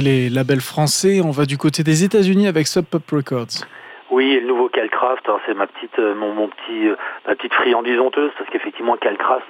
Les 0.02 0.30
labels 0.30 0.62
français, 0.62 1.22
on 1.24 1.32
va 1.32 1.46
du 1.46 1.58
côté 1.58 1.84
des 1.84 2.04
États-Unis 2.04 2.48
avec 2.48 2.68
Sub 2.68 2.86
Pop 2.86 3.04
Records. 3.12 3.66
Oui, 4.12 4.40
le 4.40 4.48
nouveau 4.48 4.70
Calcraft, 4.70 5.28
hein, 5.28 5.40
c'est 5.46 5.54
ma 5.54 5.68
petite, 5.68 5.98
euh, 6.00 6.14
mon, 6.14 6.48
petit, 6.48 6.88
euh, 6.88 6.96
ma 7.28 7.36
petite 7.36 7.54
friandise 7.54 8.00
honteuse, 8.00 8.32
parce 8.38 8.50
qu'effectivement, 8.50 8.96
Calcraft, 8.98 9.48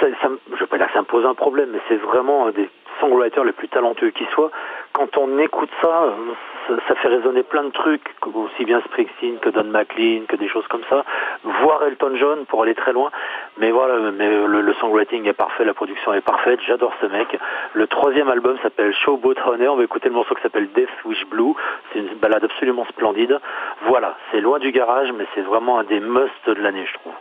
ça, 0.00 0.06
je 0.52 0.60
vais 0.60 0.66
pas 0.66 0.78
dire 0.78 0.86
que 0.88 0.92
ça 0.92 1.00
me 1.00 1.06
pose 1.06 1.24
un 1.24 1.34
problème, 1.34 1.70
mais 1.72 1.80
c'est 1.88 1.96
vraiment 1.96 2.46
un 2.46 2.50
des 2.50 2.68
songwriters 3.00 3.44
les 3.44 3.52
plus 3.52 3.68
talentueux 3.68 4.10
qui 4.10 4.24
soit. 4.32 4.50
Quand 4.92 5.16
on 5.16 5.38
écoute 5.38 5.70
ça, 5.80 6.04
euh, 6.04 6.12
ça, 6.66 6.94
fait 6.96 7.08
résonner 7.08 7.42
plein 7.42 7.64
de 7.64 7.70
trucs, 7.70 8.02
aussi 8.34 8.64
bien 8.64 8.80
Springsteen 8.82 9.38
que 9.38 9.50
Don 9.50 9.64
McLean, 9.64 10.22
que 10.28 10.36
des 10.36 10.48
choses 10.48 10.66
comme 10.68 10.82
ça, 10.88 11.04
voire 11.44 11.82
Elton 11.84 12.16
John 12.16 12.46
pour 12.46 12.62
aller 12.62 12.74
très 12.74 12.92
loin. 12.92 13.10
Mais 13.58 13.70
voilà, 13.70 14.10
mais 14.10 14.28
le, 14.46 14.74
songwriting 14.74 15.26
est 15.26 15.32
parfait, 15.32 15.64
la 15.64 15.74
production 15.74 16.12
est 16.12 16.20
parfaite, 16.20 16.60
j'adore 16.66 16.92
ce 17.00 17.06
mec. 17.06 17.38
Le 17.74 17.86
troisième 17.86 18.28
album 18.28 18.56
s'appelle 18.62 18.94
Showboat 18.94 19.40
Runner, 19.44 19.68
on 19.68 19.76
va 19.76 19.84
écouter 19.84 20.08
le 20.08 20.14
morceau 20.14 20.34
qui 20.34 20.42
s'appelle 20.42 20.68
Death 20.74 20.88
Wish 21.04 21.26
Blue, 21.26 21.54
c'est 21.92 22.00
une 22.00 22.14
balade 22.16 22.44
absolument 22.44 22.84
splendide. 22.86 23.38
Voilà, 23.82 24.16
c'est 24.30 24.40
loin 24.40 24.58
du 24.58 24.72
garage, 24.72 25.12
mais 25.12 25.26
c'est 25.34 25.42
vraiment 25.42 25.78
un 25.78 25.84
des 25.84 26.00
musts 26.00 26.46
de 26.46 26.62
l'année, 26.62 26.86
je 26.86 26.94
trouve. 26.94 27.14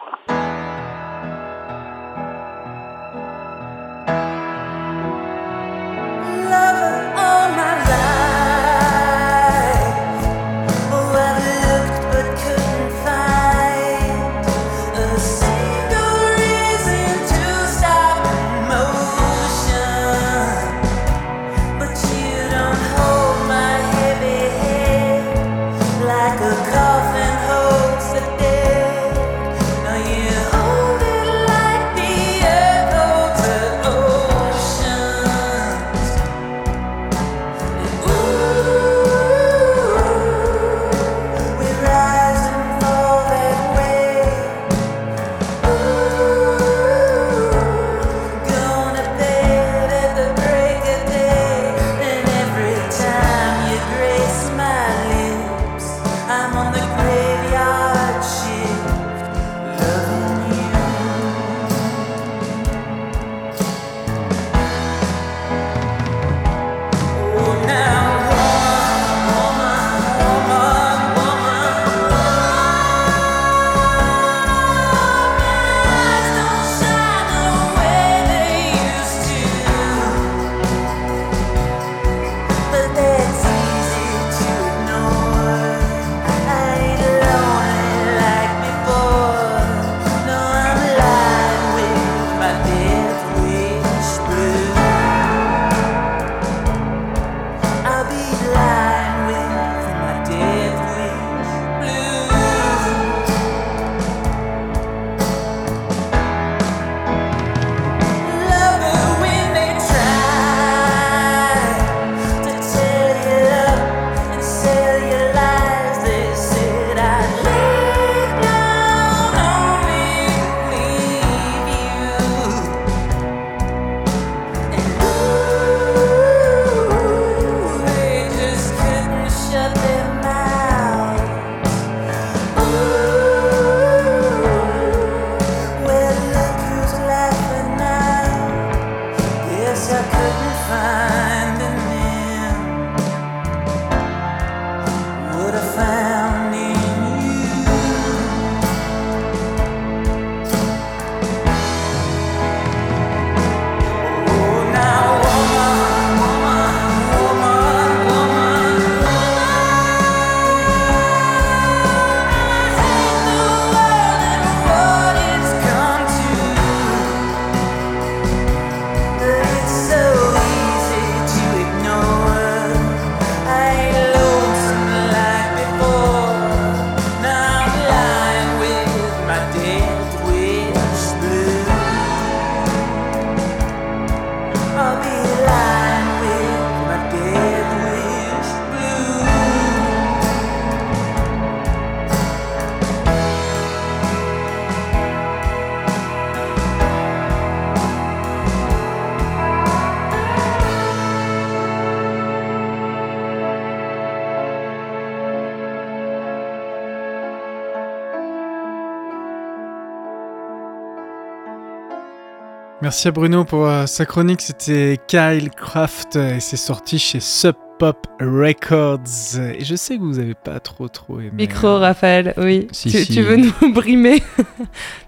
Merci 212.86 213.08
à 213.08 213.12
Bruno 213.12 213.46
pour 213.46 213.66
euh, 213.66 213.88
sa 213.88 214.06
chronique. 214.06 214.42
C'était 214.42 215.00
Kyle 215.08 215.50
Craft 215.50 216.18
et 216.18 216.40
c'est 216.40 216.56
sorti 216.56 217.00
chez 217.00 217.20
Sub 217.20 217.56
Pop 217.80 218.06
Records. 218.20 219.40
Et 219.58 219.66
je 219.66 219.76
sais 219.76 219.98
que 219.98 220.04
vous 220.04 220.20
avez 220.20 220.36
pas 220.36 220.60
trop 220.60 220.88
trop 220.88 221.20
aimé. 221.20 221.32
Micro, 221.34 221.80
Raphaël, 221.80 222.36
oui. 222.38 222.68
Si, 222.72 222.92
tu, 222.92 222.98
si. 223.00 223.12
tu 223.12 223.24
veux 223.24 223.38
nous 223.38 223.74
brimer? 223.74 224.22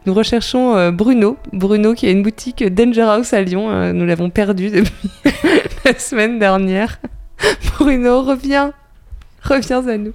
Nous 0.08 0.16
recherchons 0.16 0.76
euh, 0.76 0.90
Bruno. 0.90 1.38
Bruno 1.54 1.94
qui 1.94 2.08
a 2.08 2.10
une 2.10 2.24
boutique 2.24 2.63
Danger 2.63 3.04
House 3.04 3.34
à 3.34 3.44
Lyon. 3.44 3.70
Euh, 3.70 3.94
nous 3.94 4.08
l'avons 4.08 4.32
perdu 4.32 4.70
depuis 4.72 5.10
la 5.86 6.00
semaine 6.00 6.40
dernière. 6.40 7.00
Bruno, 7.78 8.24
reviens. 8.24 8.74
Reviens 9.44 9.88
à 9.88 9.98
nous. 9.98 10.13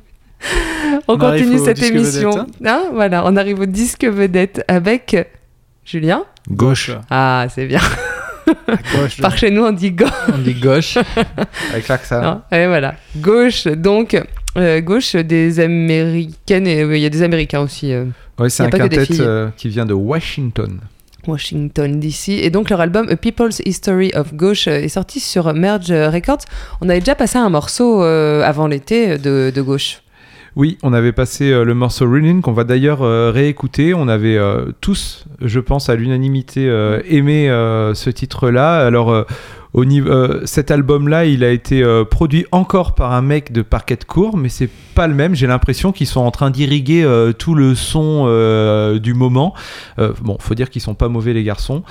On, 1.07 1.17
continue 1.17 1.61
cette 1.61 1.81
émission. 1.81 2.31
vedette, 2.31 2.67
Hein, 2.67 2.83
voilà, 2.93 3.23
on 3.25 3.37
arrive 3.37 3.61
au 3.61 3.67
disque 3.67 4.05
vedette 4.05 4.65
avec 4.67 5.17
Julien. 5.85 6.25
Gauche. 6.51 6.91
Ah, 7.11 7.47
c'est 7.53 7.67
bien. 7.67 7.81
Gauche. 8.95 9.21
Par 9.21 9.37
chez 9.37 9.51
nous, 9.51 9.63
on 9.65 9.73
dit 9.73 9.93
gauche. 9.93 10.11
On 10.33 10.39
dit 10.39 10.55
gauche. 10.55 10.99
Avec 11.71 11.89
l'accent. 11.89 12.43
Et 12.51 12.67
voilà. 12.67 12.95
Gauche, 13.17 13.67
donc, 13.67 14.21
euh, 14.57 14.81
gauche 14.81 15.15
des 15.17 15.61
Américaines, 15.61 16.67
et 16.67 16.83
euh, 16.83 16.97
il 16.97 17.03
y 17.03 17.07
a 17.07 17.11
des 17.11 17.23
Américains 17.23 17.61
aussi, 17.61 17.93
euh, 17.93 18.07
Ouais, 18.39 18.51
c'est 18.51 18.65
un 18.65 18.71
quintet 18.71 19.07
euh, 19.21 19.51
qui 19.57 19.69
vient 19.69 19.87
de 19.87 19.95
Washington. 19.95 20.81
Washington 21.27 22.01
DC. 22.01 22.31
Et 22.31 22.51
donc, 22.51 22.69
leur 22.71 22.81
album 22.81 23.09
A 23.09 23.17
People's 23.17 23.63
History 23.65 24.11
of 24.15 24.35
Gauche 24.35 24.67
est 24.67 24.89
sorti 24.89 25.21
sur 25.21 25.55
Merge 25.55 25.93
Records. 25.93 26.41
On 26.81 26.89
avait 26.89 26.99
déjà 26.99 27.15
passé 27.15 27.39
un 27.39 27.49
morceau 27.49 28.03
avant 28.03 28.67
l'été 28.67 29.19
de, 29.19 29.53
de 29.55 29.63
Gauche. 29.63 30.02
Oui, 30.55 30.77
on 30.83 30.93
avait 30.93 31.13
passé 31.13 31.51
euh, 31.51 31.65
le 31.65 31.73
morceau 31.73 32.07
Running 32.07 32.43
qu'on 32.43 32.53
va 32.53 32.65
d'ailleurs 32.65 33.01
euh, 33.01 33.31
réécouter. 33.31 33.95
On 33.95 34.07
avait 34.07 34.37
euh, 34.37 34.67
tous, 34.83 35.25
je 35.41 35.61
pense, 35.61 35.89
à 35.89 35.95
l'unanimité 35.95 36.67
aimé 37.07 37.47
ce 37.95 38.11
titre-là. 38.11 38.87
Alors, 38.87 39.27
au 39.75 39.87
niveau, 39.87 40.11
euh, 40.11 40.43
cet 40.45 40.71
album-là, 40.71 41.25
il 41.25 41.43
a 41.43 41.51
été 41.51 41.83
euh, 41.83 42.05
produit 42.05 42.45
encore 42.53 42.95
par 42.95 43.13
un 43.13 43.23
mec 43.23 43.53
de 43.53 43.63
Parquet 43.63 43.97
de 43.97 44.05
Cour, 44.05 44.37
mais 44.37 44.51
c'est 44.51 44.69
pas 44.95 45.07
le 45.07 45.15
même. 45.15 45.35
J'ai 45.35 45.47
l'impression 45.47 45.93
qu'ils 45.93 46.07
sont 46.07 46.21
en 46.21 46.31
train 46.31 46.51
d'irriguer 46.51 47.05
euh, 47.05 47.33
tout 47.33 47.55
le 47.55 47.75
son 47.75 48.03
du 49.03 49.15
moment. 49.15 49.55
Bon, 50.21 50.37
faut 50.39 50.55
dire 50.55 50.69
qu'ils 50.69 50.83
sont 50.83 50.95
pas 50.95 51.09
mauvais 51.09 51.33
les 51.33 51.45
garçons. 51.45 51.83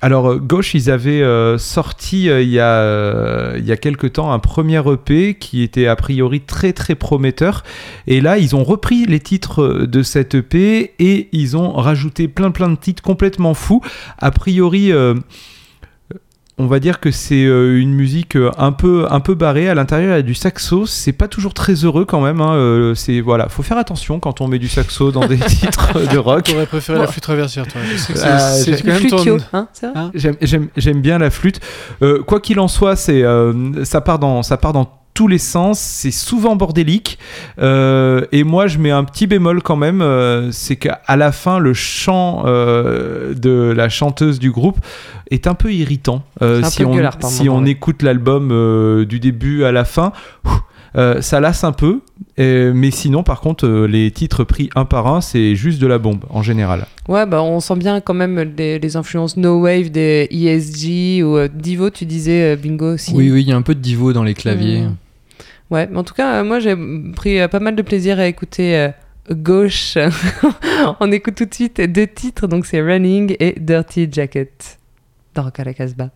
Alors 0.00 0.36
Gauche, 0.36 0.74
ils 0.74 0.90
avaient 0.90 1.22
sorti 1.58 2.24
il 2.24 2.48
y 2.48 2.58
a 2.58 3.56
il 3.56 3.64
y 3.64 3.72
a 3.72 3.76
quelque 3.76 4.06
temps 4.06 4.32
un 4.32 4.38
premier 4.38 4.82
EP 4.90 5.34
qui 5.34 5.62
était 5.62 5.86
a 5.86 5.96
priori 5.96 6.40
très 6.40 6.72
très 6.72 6.94
prometteur. 6.94 7.62
Et 8.06 8.20
là, 8.20 8.38
ils 8.38 8.56
ont 8.56 8.64
repris 8.64 9.06
les 9.06 9.20
titres 9.20 9.86
de 9.86 10.02
cet 10.02 10.34
EP 10.34 10.94
et 10.98 11.28
ils 11.32 11.56
ont 11.56 11.72
rajouté 11.72 12.28
plein 12.28 12.50
plein 12.50 12.68
de 12.68 12.76
titres 12.76 13.02
complètement 13.02 13.54
fous. 13.54 13.80
A 14.18 14.30
priori. 14.30 14.92
On 16.58 16.66
va 16.66 16.80
dire 16.80 17.00
que 17.00 17.10
c'est 17.10 17.44
euh, 17.44 17.80
une 17.80 17.94
musique 17.94 18.36
euh, 18.36 18.50
un 18.58 18.72
peu 18.72 19.06
un 19.10 19.20
peu 19.20 19.34
barrée 19.34 19.68
à 19.70 19.74
l'intérieur 19.74 20.12
il 20.14 20.16
y 20.16 20.20
a 20.20 20.22
du 20.22 20.34
saxo 20.34 20.84
c'est 20.86 21.12
pas 21.12 21.26
toujours 21.26 21.54
très 21.54 21.72
heureux 21.72 22.04
quand 22.04 22.20
même 22.20 22.40
hein, 22.42 22.52
euh, 22.54 22.94
c'est 22.94 23.20
voilà 23.22 23.48
faut 23.48 23.62
faire 23.62 23.78
attention 23.78 24.20
quand 24.20 24.40
on 24.42 24.48
met 24.48 24.58
du 24.58 24.68
saxo 24.68 25.10
dans 25.12 25.26
des 25.26 25.38
titres 25.46 26.06
de 26.12 26.18
rock 26.18 26.44
Tu 26.44 26.54
aurais 26.54 26.66
préféré 26.66 26.98
la 26.98 27.06
flûte 27.06 27.22
traversière, 27.24 27.66
toi. 27.66 27.80
Euh, 27.80 27.96
c'est 27.96 28.76
j'ai- 28.76 28.82
quand 28.82 28.86
même 28.88 28.96
Flutio, 28.98 29.38
ton. 29.38 29.44
hein, 29.54 29.68
Hein 29.94 30.10
J'aime- 30.14 31.00
bien 31.00 31.18
la 31.18 31.30
flûte. 31.30 31.60
Euh, 32.02 32.22
quoi 32.22 32.38
qu'il 32.40 32.60
en 32.60 32.68
soit, 32.68 32.96
c'est 32.96 33.22
euh, 33.22 33.84
ça 33.84 34.00
part 34.02 34.18
dans 34.18 34.42
ça 34.42 34.56
part 34.58 34.72
dans 34.74 34.90
tous 35.14 35.28
les 35.28 35.38
sens. 35.38 35.78
C'est 35.78 36.10
souvent 36.10 36.56
bordélique. 36.56 37.18
Euh, 37.58 38.24
et 38.32 38.44
moi, 38.44 38.66
je 38.66 38.78
mets 38.78 38.90
un 38.90 39.04
petit 39.04 39.26
bémol 39.26 39.62
quand 39.62 39.76
même. 39.76 40.02
euh, 40.02 40.50
c'est 40.52 40.76
qu'à 40.76 41.00
la 41.16 41.32
fin, 41.32 41.58
le 41.58 41.74
chant 41.74 42.44
euh, 42.46 43.34
de 43.34 43.72
la 43.76 43.88
chanteuse 43.88 44.38
du 44.38 44.50
groupe 44.50 44.78
est 45.30 45.46
un 45.46 45.54
peu 45.54 45.72
irritant. 45.72 46.22
Euh, 46.42 46.62
un 46.62 46.70
si 46.70 46.82
peu 46.82 46.88
on 46.88 46.94
gueulard 46.94 47.18
si 47.22 47.48
écoute 47.66 48.02
l'album 48.02 48.50
euh, 48.52 49.04
du 49.04 49.20
début 49.20 49.64
à 49.64 49.72
la 49.72 49.84
fin. 49.84 50.12
euh, 50.96 51.22
ça 51.22 51.40
lasse 51.40 51.64
un 51.64 51.72
peu, 51.72 52.00
mais 52.38 52.90
sinon, 52.90 53.22
par 53.22 53.40
contre, 53.40 53.66
euh, 53.66 53.86
les 53.86 54.10
titres 54.10 54.44
pris 54.44 54.68
un 54.74 54.84
par 54.84 55.06
un, 55.06 55.20
c'est 55.20 55.54
juste 55.54 55.80
de 55.80 55.86
la 55.86 55.98
bombe 55.98 56.24
en 56.30 56.42
général. 56.42 56.86
Ouais, 57.08 57.24
bah, 57.26 57.42
on 57.42 57.60
sent 57.60 57.76
bien 57.76 58.00
quand 58.00 58.14
même 58.14 58.52
les, 58.56 58.78
les 58.78 58.96
influences 58.96 59.36
No 59.36 59.60
Wave 59.60 59.90
des 59.90 60.28
ESG 60.30 61.24
ou 61.24 61.36
euh, 61.36 61.48
Divo, 61.52 61.90
tu 61.90 62.04
disais, 62.04 62.52
euh, 62.52 62.56
Bingo 62.56 62.94
aussi. 62.94 63.12
Oui, 63.14 63.30
oui, 63.30 63.42
il 63.42 63.48
y 63.48 63.52
a 63.52 63.56
un 63.56 63.62
peu 63.62 63.74
de 63.74 63.80
divo 63.80 64.12
dans 64.12 64.22
les 64.22 64.34
claviers. 64.34 64.82
Mm. 64.82 64.96
Ouais, 65.72 65.88
mais 65.90 65.96
en 65.96 66.04
tout 66.04 66.12
cas, 66.12 66.40
euh, 66.40 66.44
moi 66.44 66.60
j'ai 66.60 66.76
pris 67.16 67.40
euh, 67.40 67.48
pas 67.48 67.58
mal 67.58 67.74
de 67.74 67.80
plaisir 67.80 68.18
à 68.20 68.26
écouter 68.26 68.76
euh, 68.76 68.90
Gauche. 69.30 69.96
on 71.00 71.10
écoute 71.10 71.34
tout 71.34 71.46
de 71.46 71.54
suite 71.54 71.80
deux 71.80 72.06
titres, 72.06 72.46
donc 72.46 72.66
c'est 72.66 72.82
Running 72.82 73.34
et 73.40 73.58
Dirty 73.58 74.06
Jacket 74.12 74.78
dans 75.34 75.44
Rock. 75.44 76.10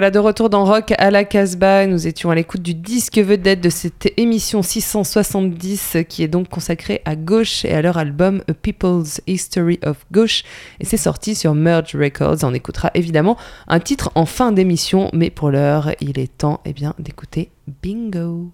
Voilà 0.00 0.10
de 0.10 0.18
retour 0.18 0.48
dans 0.48 0.64
Rock 0.64 0.94
à 0.96 1.10
la 1.10 1.24
Casbah. 1.24 1.86
Nous 1.86 2.06
étions 2.06 2.30
à 2.30 2.34
l'écoute 2.34 2.62
du 2.62 2.72
disque 2.72 3.18
vedette 3.18 3.60
de 3.60 3.68
cette 3.68 4.10
émission 4.16 4.62
670 4.62 5.98
qui 6.08 6.22
est 6.22 6.28
donc 6.28 6.48
consacrée 6.48 7.02
à 7.04 7.16
gauche 7.16 7.66
et 7.66 7.72
à 7.74 7.82
leur 7.82 7.98
album 7.98 8.42
A 8.48 8.54
People's 8.54 9.20
History 9.26 9.78
of 9.84 10.06
Gauche. 10.10 10.42
Et 10.80 10.86
c'est 10.86 10.96
sorti 10.96 11.34
sur 11.34 11.54
Merge 11.54 11.94
Records. 11.94 12.38
On 12.44 12.54
écoutera 12.54 12.90
évidemment 12.94 13.36
un 13.68 13.78
titre 13.78 14.10
en 14.14 14.24
fin 14.24 14.52
d'émission, 14.52 15.10
mais 15.12 15.28
pour 15.28 15.50
l'heure, 15.50 15.90
il 16.00 16.18
est 16.18 16.34
temps 16.34 16.62
eh 16.64 16.72
bien, 16.72 16.94
d'écouter 16.98 17.50
Bingo. 17.82 18.50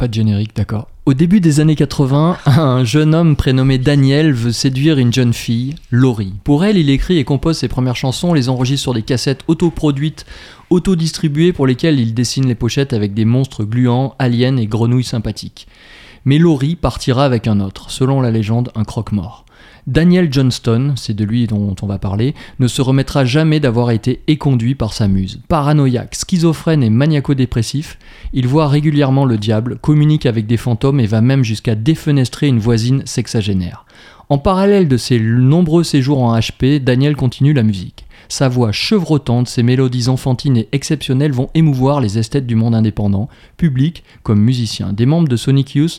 Pas 0.00 0.08
de 0.08 0.14
générique, 0.14 0.56
d'accord. 0.56 0.88
Au 1.04 1.12
début 1.12 1.40
des 1.40 1.60
années 1.60 1.74
80, 1.74 2.38
un 2.46 2.84
jeune 2.84 3.14
homme 3.14 3.36
prénommé 3.36 3.76
Daniel 3.76 4.32
veut 4.32 4.50
séduire 4.50 4.96
une 4.96 5.12
jeune 5.12 5.34
fille, 5.34 5.74
Laurie. 5.90 6.32
Pour 6.42 6.64
elle, 6.64 6.78
il 6.78 6.88
écrit 6.88 7.18
et 7.18 7.24
compose 7.24 7.58
ses 7.58 7.68
premières 7.68 7.96
chansons, 7.96 8.32
les 8.32 8.48
enregistre 8.48 8.84
sur 8.84 8.94
des 8.94 9.02
cassettes 9.02 9.44
autoproduites, 9.46 10.24
autodistribuées 10.70 11.52
pour 11.52 11.66
lesquelles 11.66 12.00
il 12.00 12.14
dessine 12.14 12.46
les 12.46 12.54
pochettes 12.54 12.94
avec 12.94 13.12
des 13.12 13.26
monstres 13.26 13.62
gluants, 13.62 14.14
aliens 14.18 14.56
et 14.56 14.64
grenouilles 14.64 15.04
sympathiques. 15.04 15.68
Mais 16.24 16.38
Laurie 16.38 16.76
partira 16.76 17.26
avec 17.26 17.46
un 17.46 17.60
autre, 17.60 17.90
selon 17.90 18.22
la 18.22 18.30
légende, 18.30 18.72
un 18.74 18.84
croque-mort. 18.84 19.44
Daniel 19.86 20.32
Johnston, 20.32 20.94
c'est 20.96 21.14
de 21.14 21.24
lui 21.24 21.46
dont 21.46 21.74
on 21.82 21.86
va 21.86 21.98
parler, 21.98 22.34
ne 22.58 22.68
se 22.68 22.82
remettra 22.82 23.24
jamais 23.24 23.60
d'avoir 23.60 23.90
été 23.90 24.22
éconduit 24.26 24.74
par 24.74 24.92
sa 24.92 25.08
muse. 25.08 25.40
Paranoïaque, 25.48 26.14
schizophrène 26.14 26.82
et 26.82 26.90
maniaco-dépressif, 26.90 27.98
il 28.32 28.46
voit 28.46 28.68
régulièrement 28.68 29.24
le 29.24 29.38
diable, 29.38 29.78
communique 29.80 30.26
avec 30.26 30.46
des 30.46 30.56
fantômes 30.56 31.00
et 31.00 31.06
va 31.06 31.20
même 31.20 31.44
jusqu'à 31.44 31.74
défenestrer 31.74 32.48
une 32.48 32.58
voisine 32.58 33.02
sexagénaire. 33.06 33.84
En 34.28 34.38
parallèle 34.38 34.86
de 34.86 34.96
ses 34.96 35.18
nombreux 35.18 35.82
séjours 35.82 36.22
en 36.22 36.38
HP, 36.38 36.78
Daniel 36.78 37.16
continue 37.16 37.52
la 37.52 37.64
musique. 37.64 38.06
Sa 38.28 38.48
voix 38.48 38.70
chevrotante, 38.70 39.48
ses 39.48 39.64
mélodies 39.64 40.08
enfantines 40.08 40.56
et 40.56 40.68
exceptionnelles 40.70 41.32
vont 41.32 41.50
émouvoir 41.54 42.00
les 42.00 42.16
esthètes 42.16 42.46
du 42.46 42.54
monde 42.54 42.76
indépendant, 42.76 43.28
public 43.56 44.04
comme 44.22 44.40
musicien. 44.40 44.92
Des 44.92 45.04
membres 45.04 45.26
de 45.26 45.36
Sonic 45.36 45.74
Youth, 45.74 45.98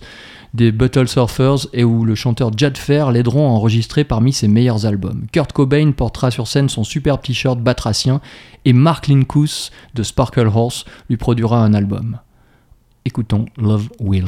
des 0.53 0.71
Buttle 0.71 1.07
Surfers 1.07 1.67
et 1.73 1.83
où 1.83 2.03
le 2.03 2.15
chanteur 2.15 2.51
Jad 2.55 2.77
Fair 2.77 3.11
l'aideront 3.11 3.47
à 3.47 3.51
enregistrer 3.51 4.03
parmi 4.03 4.33
ses 4.33 4.47
meilleurs 4.47 4.85
albums. 4.85 5.25
Kurt 5.31 5.53
Cobain 5.53 5.91
portera 5.91 6.31
sur 6.31 6.47
scène 6.47 6.69
son 6.69 6.83
superbe 6.83 7.21
t-shirt 7.21 7.59
batracien 7.59 8.21
et 8.65 8.73
Mark 8.73 9.07
Linkous 9.07 9.69
de 9.93 10.03
Sparkle 10.03 10.47
Horse 10.47 10.85
lui 11.09 11.17
produira 11.17 11.63
un 11.63 11.73
album. 11.73 12.19
Écoutons 13.05 13.45
Love 13.57 13.89
Will. 13.99 14.27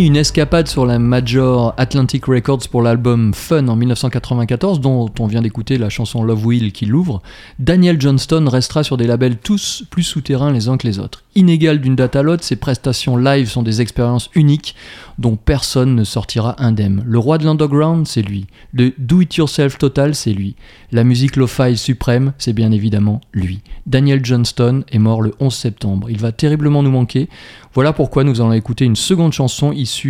Tommy 0.00 0.09
escapade 0.20 0.68
sur 0.68 0.84
la 0.84 0.98
Major 0.98 1.72
Atlantic 1.78 2.26
Records 2.26 2.68
pour 2.70 2.82
l'album 2.82 3.32
Fun 3.32 3.68
en 3.68 3.76
1994, 3.76 4.78
dont 4.78 5.08
on 5.18 5.26
vient 5.26 5.40
d'écouter 5.40 5.78
la 5.78 5.88
chanson 5.88 6.22
Love 6.22 6.44
Will 6.44 6.72
qui 6.72 6.84
l'ouvre, 6.84 7.22
Daniel 7.58 7.98
Johnston 7.98 8.46
restera 8.46 8.84
sur 8.84 8.98
des 8.98 9.06
labels 9.06 9.38
tous 9.38 9.84
plus 9.88 10.02
souterrains 10.02 10.52
les 10.52 10.68
uns 10.68 10.76
que 10.76 10.86
les 10.86 10.98
autres. 10.98 11.22
Inégal 11.36 11.80
d'une 11.80 11.96
date 11.96 12.16
à 12.16 12.22
l'autre, 12.22 12.44
ses 12.44 12.56
prestations 12.56 13.16
live 13.16 13.48
sont 13.48 13.62
des 13.62 13.80
expériences 13.80 14.30
uniques 14.34 14.74
dont 15.18 15.36
personne 15.36 15.94
ne 15.94 16.04
sortira 16.04 16.62
indemne. 16.62 17.02
Le 17.06 17.18
roi 17.18 17.38
de 17.38 17.44
l'underground, 17.44 18.06
c'est 18.06 18.22
lui. 18.22 18.46
Le 18.72 18.92
do-it-yourself 18.98 19.78
total, 19.78 20.14
c'est 20.14 20.32
lui. 20.32 20.56
La 20.92 21.04
musique 21.04 21.36
lo-fi 21.36 21.76
suprême, 21.76 22.32
c'est 22.38 22.52
bien 22.52 22.72
évidemment 22.72 23.20
lui. 23.32 23.60
Daniel 23.86 24.24
Johnston 24.24 24.82
est 24.90 24.98
mort 24.98 25.22
le 25.22 25.34
11 25.40 25.54
septembre. 25.54 26.10
Il 26.10 26.18
va 26.18 26.32
terriblement 26.32 26.82
nous 26.82 26.90
manquer. 26.90 27.28
Voilà 27.72 27.92
pourquoi 27.92 28.24
nous 28.24 28.40
allons 28.40 28.52
écouter 28.52 28.84
une 28.84 28.96
seconde 28.96 29.32
chanson 29.32 29.70
issue 29.70 30.09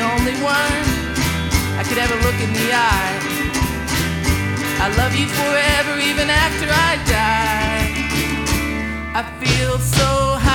only 0.00 0.34
one 0.42 0.84
I 1.78 1.84
could 1.86 1.98
ever 1.98 2.16
look 2.26 2.38
in 2.40 2.52
the 2.52 2.68
eye. 2.72 3.14
I 4.80 4.88
love 4.96 5.14
you 5.14 5.26
forever, 5.26 5.98
even 6.00 6.30
after 6.30 6.66
I 6.70 6.92
die. 7.06 7.86
I 9.14 9.22
feel 9.40 9.78
so. 9.78 10.47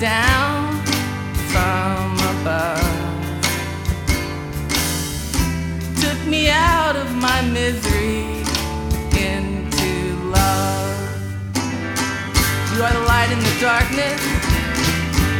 Down 0.00 0.80
from 1.50 2.14
above. 2.38 2.78
Took 6.00 6.24
me 6.26 6.50
out 6.50 6.94
of 6.94 7.16
my 7.16 7.42
misery 7.42 8.44
into 9.18 10.14
love. 10.30 10.98
You 12.74 12.82
are 12.84 12.92
the 12.92 13.04
light 13.10 13.30
in 13.32 13.40
the 13.40 13.56
darkness. 13.60 14.22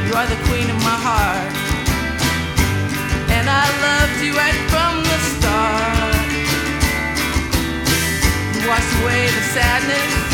You 0.08 0.14
are 0.14 0.26
the 0.26 0.40
queen 0.48 0.68
of 0.68 0.78
my 0.82 0.98
heart. 1.06 1.54
And 3.30 3.48
I 3.48 3.66
loved 3.86 4.18
you 4.24 4.32
right 4.34 4.60
from 4.72 5.04
the 5.06 5.18
start. 5.34 6.14
You 8.54 8.68
washed 8.68 9.02
away 9.02 9.26
the 9.26 9.42
sadness. 9.54 10.27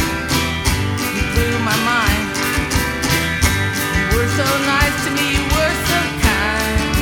Were 4.15 4.29
so 4.29 4.49
nice 4.75 5.05
to 5.05 5.11
me. 5.11 5.27
You 5.35 5.45
were 5.57 5.75
so 5.91 6.01
kind. 6.27 6.95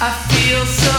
I 0.00 0.10
feel 0.30 0.64
so 0.64 0.95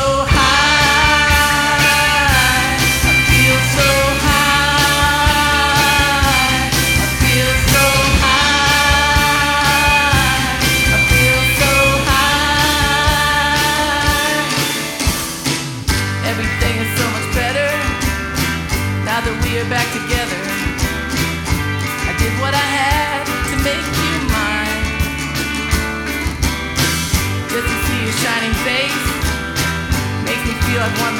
makes 30.80 31.12
me 31.12 31.17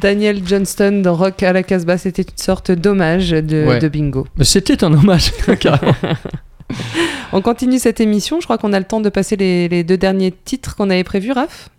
Daniel 0.00 0.46
Johnston 0.46 1.00
dans 1.02 1.14
Rock 1.14 1.42
à 1.42 1.52
la 1.52 1.62
Casbah, 1.62 1.98
c'était 1.98 2.22
une 2.22 2.36
sorte 2.36 2.70
d'hommage 2.70 3.30
de, 3.30 3.66
Ouais. 3.66 3.78
de 3.78 3.88
bingo. 3.88 4.26
C'était 4.42 4.84
un 4.84 4.92
hommage, 4.92 5.32
carrément. 5.60 5.94
On 7.32 7.40
continue 7.40 7.78
cette 7.78 8.00
émission. 8.00 8.40
Je 8.40 8.46
crois 8.46 8.58
qu'on 8.58 8.72
a 8.72 8.78
le 8.78 8.84
temps 8.84 9.00
de 9.00 9.08
passer 9.08 9.36
les, 9.36 9.68
les 9.68 9.84
deux 9.84 9.96
derniers 9.96 10.32
titres 10.32 10.76
qu'on 10.76 10.90
avait 10.90 11.04
prévus, 11.04 11.32
Raph. 11.32 11.70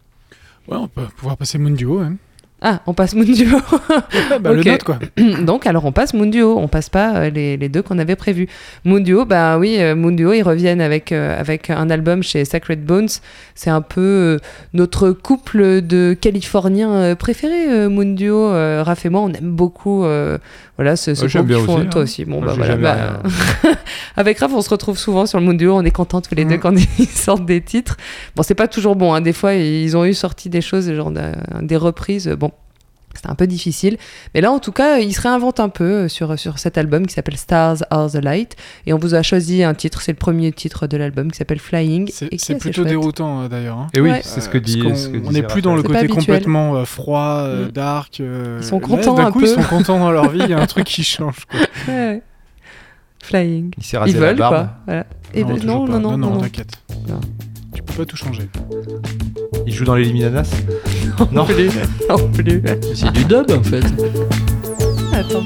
Ouais, 0.67 0.77
on 0.77 0.87
peut 0.87 1.03
pouvoir 1.17 1.37
passer 1.37 1.57
Moon 1.57 1.71
Duo. 1.71 1.99
Hein. 1.99 2.15
Ah, 2.61 2.81
on 2.87 2.93
passe 2.93 3.15
Moon 3.15 3.23
Duo. 3.23 3.57
bah. 4.41 4.51
Le 4.51 4.63
note, 4.63 4.83
quoi. 4.83 4.99
Donc, 5.41 5.65
alors 5.65 5.85
on 5.85 5.91
passe 5.91 6.13
Moon 6.13 6.25
Duo. 6.25 6.57
On 6.57 6.67
passe 6.67 6.89
pas 6.89 7.15
euh, 7.15 7.29
les, 7.29 7.57
les 7.57 7.69
deux 7.69 7.81
qu'on 7.81 7.99
avait 7.99 8.15
prévus. 8.15 8.47
Moon 8.83 8.99
Duo, 8.99 9.25
bah 9.25 9.57
oui, 9.57 9.77
euh, 9.79 9.95
Moon 9.95 10.11
Duo, 10.11 10.33
ils 10.33 10.43
reviennent 10.43 10.81
avec, 10.81 11.11
euh, 11.11 11.39
avec 11.39 11.69
un 11.69 11.89
album 11.89 12.21
chez 12.21 12.43
Sacred 12.45 12.83
Bones. 12.83 13.09
C'est 13.55 13.69
un 13.69 13.81
peu 13.81 14.01
euh, 14.01 14.37
notre 14.73 15.11
couple 15.11 15.81
de 15.81 16.15
Californiens 16.19 17.15
préférés, 17.15 17.69
euh. 17.69 17.89
Euh, 17.89 18.83
Raph 18.85 19.05
et 19.05 19.09
moi, 19.09 19.21
on 19.21 19.31
aime 19.31 19.51
beaucoup 19.51 20.05
voilà, 20.79 20.95
ce, 20.95 21.13
ce 21.13 21.25
qu'ils 21.25 21.53
font. 21.55 21.75
aussi, 21.75 21.89
Toi 21.89 21.99
hein. 22.01 22.03
aussi. 22.03 22.23
Bon, 22.25 22.41
Moi, 22.41 22.55
bah 22.55 22.75
voilà. 22.75 22.75
bah, 22.77 23.21
avec 24.15 24.39
Raph, 24.39 24.51
on 24.53 24.61
se 24.61 24.69
retrouve 24.69 24.97
souvent 24.97 25.25
sur 25.25 25.37
le 25.39 25.45
Moon 25.45 25.53
Duo. 25.53 25.75
On 25.75 25.83
est 25.83 25.91
contents 25.91 26.21
tous 26.21 26.35
les 26.35 26.45
deux 26.45 26.55
Mm. 26.55 26.59
quand 26.59 26.73
ils 26.99 27.05
sortent 27.07 27.45
des 27.45 27.61
titres. 27.61 27.97
Bon, 28.35 28.43
c'est 28.43 28.55
pas 28.55 28.67
toujours 28.69 28.95
bon. 28.95 29.13
hein. 29.13 29.19
Des 29.21 29.33
fois, 29.33 29.55
ils 29.55 29.97
ont 29.97 30.05
eu 30.05 30.13
sorti 30.13 30.49
des 30.49 30.61
choses, 30.61 30.89
genre 30.93 31.11
des 31.61 31.75
reprises. 31.75 32.27
Bon, 32.39 32.51
c'était 33.19 33.29
un 33.31 33.35
peu 33.35 33.47
difficile. 33.47 33.97
Mais 34.33 34.41
là, 34.41 34.51
en 34.51 34.59
tout 34.59 34.71
cas, 34.71 34.97
ils 34.99 35.13
se 35.13 35.21
réinventent 35.21 35.59
un 35.59 35.67
peu 35.69 35.83
euh, 35.83 36.07
sur, 36.07 36.39
sur 36.39 36.57
cet 36.57 36.77
album 36.77 37.05
qui 37.05 37.13
s'appelle 37.13 37.35
Stars 37.37 37.77
Are 37.89 38.09
the 38.09 38.15
Light. 38.23 38.55
Et 38.85 38.93
on 38.93 38.97
vous 38.97 39.13
a 39.13 39.21
choisi 39.23 39.61
un 39.63 39.73
titre, 39.73 40.01
c'est 40.01 40.13
le 40.13 40.17
premier 40.17 40.51
titre 40.53 40.87
de 40.87 40.95
l'album 40.95 41.29
qui 41.31 41.37
s'appelle 41.37 41.59
Flying. 41.59 42.09
C'est 42.11 42.55
plutôt 42.55 42.81
chouette. 42.83 42.87
déroutant, 42.87 43.41
euh, 43.41 43.47
d'ailleurs. 43.49 43.77
hein. 43.77 43.87
Et 43.93 43.99
oui, 43.99 44.11
Ouais. 44.11 44.21
c'est 44.23 44.39
ce 44.41 44.47
que 44.47 44.57
Euh, 44.57 44.61
dit. 44.61 44.81
ce 44.95 45.09
que 45.09 45.17
on 45.27 45.31
n'est 45.31 45.43
plus 45.43 45.61
dans 45.61 45.75
le 45.75 45.83
côté 45.83 46.07
complètement 46.07 46.75
euh, 46.77 46.85
froid, 46.85 47.41
euh, 47.41 47.67
Mm. 47.67 47.71
dark. 47.71 48.19
euh, 48.21 48.59
Ils 48.61 48.65
sont 48.65 48.79
là, 48.79 48.87
contents 48.87 49.13
d'un 49.15 49.25
un 49.25 49.31
coup, 49.31 49.39
peu. 49.39 49.45
ils 49.47 49.53
sont 49.53 49.63
contents 49.63 49.99
dans 49.99 50.11
leur 50.11 50.29
vie. 50.29 50.39
Il 50.43 50.49
y 50.49 50.53
a 50.53 50.59
un 50.61 50.65
truc 50.67 50.85
qui 50.85 51.03
change. 51.03 51.45
Quoi. 51.49 51.59
Ouais, 51.87 51.93
ouais. 51.93 52.21
Flying. 53.21 53.71
Il 53.77 53.83
s'est 53.83 53.97
rasé 53.97 54.11
Ils 54.13 54.19
la 54.19 54.27
veulent, 54.27 54.37
barbe. 54.37 54.69
Voilà. 54.85 55.05
Et 55.33 55.43
ben, 55.43 55.57
non, 55.65 55.85
pas. 55.85 55.93
non, 55.93 55.99
non, 55.99 56.17
non, 56.17 56.29
non. 56.35 56.41
t'inquiète. 56.41 56.71
Non. 57.07 57.19
Tu 57.73 57.83
peux 57.83 57.93
pas 57.93 58.05
tout 58.05 58.15
changer. 58.17 58.49
Il 59.69 59.75
joue 59.75 59.85
dans 59.85 59.93
les 59.93 60.03
Liminanas 60.05 60.49
Non. 61.19 61.27
Non 61.31 61.45
plus. 61.45 61.69
C'est 62.95 63.11
du 63.11 63.23
dub, 63.25 63.51
en 63.51 63.61
fait. 63.61 63.83
Attends. 65.13 65.43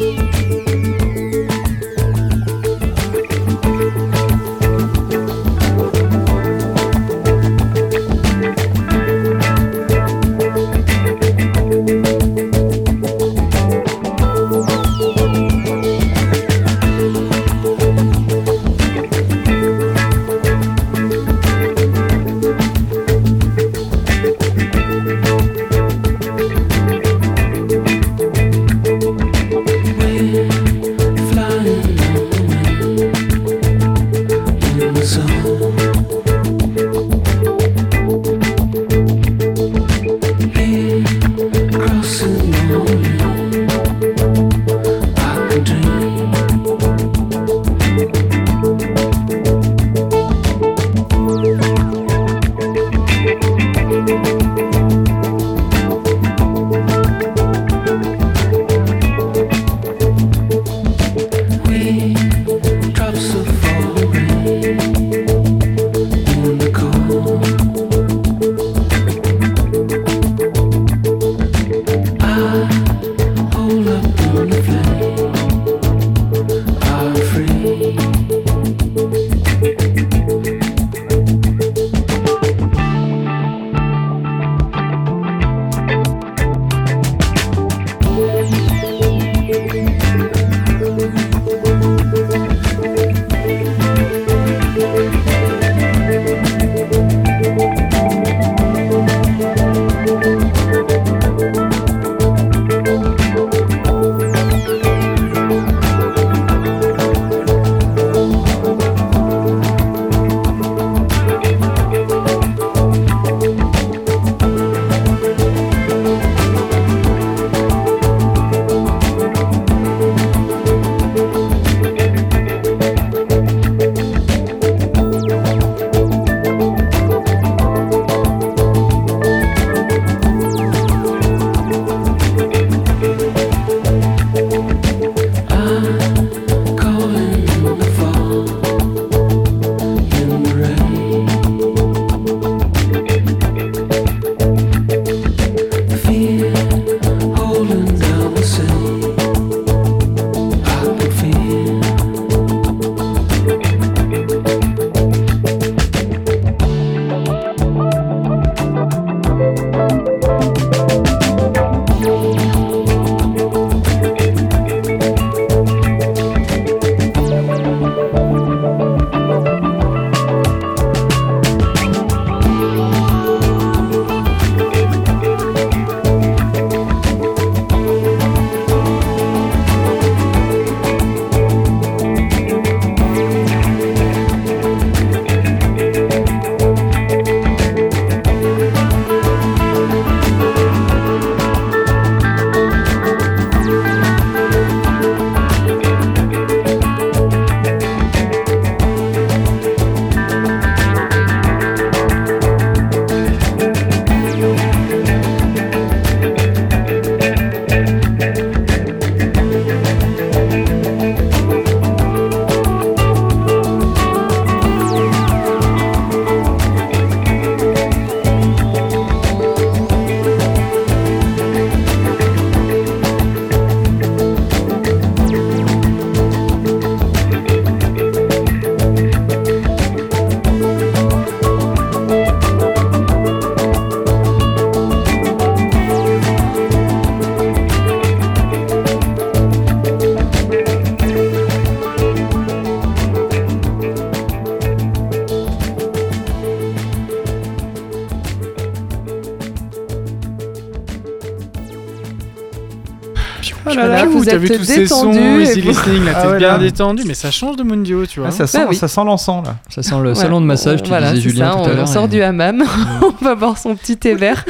Voilà, 253.63 254.05
vous 254.05 254.23
t'as 254.25 254.37
vu 254.37 254.47
êtes 254.47 254.57
tous 254.57 254.63
ces 254.63 254.87
sons 254.87 255.11
easy 255.11 255.61
vous- 255.61 255.67
listening, 255.69 256.05
là, 256.05 256.11
Ah 256.15 256.21
t'es 256.23 256.27
ouais, 256.29 256.37
bien 256.37 256.47
là. 256.53 256.57
détendu, 256.57 257.03
mais 257.05 257.13
ça 257.13 257.31
change 257.31 257.55
de 257.57 257.63
Mundio, 257.63 258.05
tu 258.05 258.19
vois. 258.19 258.29
Ah, 258.29 258.31
ça, 258.31 258.47
sent, 258.47 258.59
Bah 258.59 258.65
oui. 258.69 258.75
ça 258.75 258.87
sent 258.87 259.01
l'encens 259.05 259.45
là. 259.45 259.55
Ça 259.69 259.81
sent 259.83 259.95
le 259.95 259.97
Voilà. 260.11 260.15
salon 260.15 260.41
de 260.41 260.45
massage, 260.45 260.81
tu 260.83 260.89
Voilà, 260.89 261.11
disais 261.11 261.21
c'est 261.23 261.29
Julien 261.29 261.51
ça, 261.51 261.57
tout 261.57 261.59
on, 261.59 261.63
à 261.65 261.73
l'heure. 261.73 261.83
on 261.83 261.85
sort 261.85 262.05
et- 262.05 262.07
du 262.09 262.21
hammam, 262.21 262.63
on 263.21 263.23
va 263.25 263.35
boire 263.35 263.57
son 263.57 263.75
petit 263.75 263.97
thé 263.97 264.13
vert. 264.15 264.45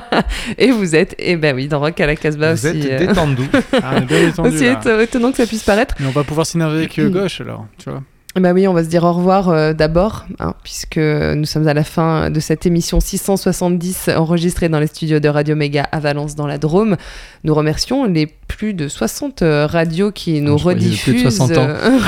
et 0.58 0.70
vous 0.70 0.94
êtes, 0.94 1.14
et 1.18 1.36
ben 1.36 1.54
oui, 1.54 1.68
dans 1.68 1.80
Rock 1.80 1.98
à 2.00 2.06
la 2.06 2.16
Casbah 2.16 2.54
Vous 2.54 2.66
aussi. 2.66 2.76
êtes 2.78 2.90
euh, 3.02 3.06
détendu. 3.06 3.42
Ah, 3.82 3.92
on 3.94 3.96
est 3.98 4.00
bien 4.06 4.20
détendu, 4.26 4.48
aussi 4.48 4.64
là. 4.64 4.72
éto- 4.74 5.00
étonnant 5.00 5.30
que 5.30 5.36
ça 5.38 5.46
puisse 5.46 5.62
paraître. 5.62 5.94
Mais 6.00 6.06
on 6.06 6.10
va 6.10 6.24
pouvoir 6.24 6.46
s'énerver 6.46 6.78
avec 6.78 6.98
euh, 6.98 7.08
gauche 7.10 7.40
alors, 7.40 7.66
tu 7.78 7.90
vois. 7.90 8.02
Bah 8.38 8.52
oui, 8.52 8.68
on 8.68 8.74
va 8.74 8.84
se 8.84 8.88
dire 8.90 9.02
au 9.04 9.12
revoir 9.14 9.48
euh, 9.48 9.72
d'abord, 9.72 10.26
hein, 10.40 10.52
puisque 10.62 10.98
nous 10.98 11.46
sommes 11.46 11.66
à 11.68 11.72
la 11.72 11.84
fin 11.84 12.28
de 12.28 12.38
cette 12.38 12.66
émission 12.66 13.00
670 13.00 14.10
enregistrée 14.14 14.68
dans 14.68 14.78
les 14.78 14.88
studios 14.88 15.20
de 15.20 15.28
Radio 15.30 15.56
Méga 15.56 15.88
à 15.90 16.00
Valence 16.00 16.34
dans 16.34 16.46
la 16.46 16.58
Drôme. 16.58 16.96
Nous 17.44 17.54
remercions 17.54 18.04
les 18.04 18.26
plus 18.26 18.74
de 18.74 18.88
60 18.88 19.40
euh, 19.40 19.66
radios 19.66 20.12
qui 20.12 20.42
nous 20.42 20.58
Je 20.58 20.62
croyais 20.62 20.78
plus 20.78 20.86
de 20.86 20.90
rediffusent 21.18 21.36
60 21.36 21.56
ans. 21.56 21.66
euh, 21.66 21.98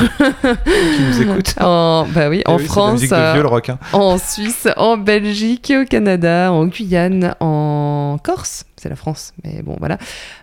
Qui 0.97 1.03
nous 1.03 1.23
écoute. 1.33 1.55
en, 1.63 2.07
bah 2.15 2.29
oui, 2.29 2.43
Eh 2.47 2.51
en 2.51 2.57
oui, 2.57 2.63
la 2.63 2.69
France, 2.69 3.03
euh, 3.11 3.33
vieux, 3.33 3.47
rock. 3.47 3.71
hein. 3.71 3.79
en 3.95 4.19
Suisse, 4.19 4.69
en 4.77 4.99
Belgique, 4.99 5.73
au 5.75 5.87
Canada, 5.87 6.53
en 6.53 6.67
Guyane, 6.67 7.35
en 7.41 8.19
Corse. 8.23 8.65
C'est 8.81 8.89
la 8.89 8.97
France, 8.97 9.33
mais 9.45 9.63
bon, 9.63 9.77
voilà. 9.79 9.99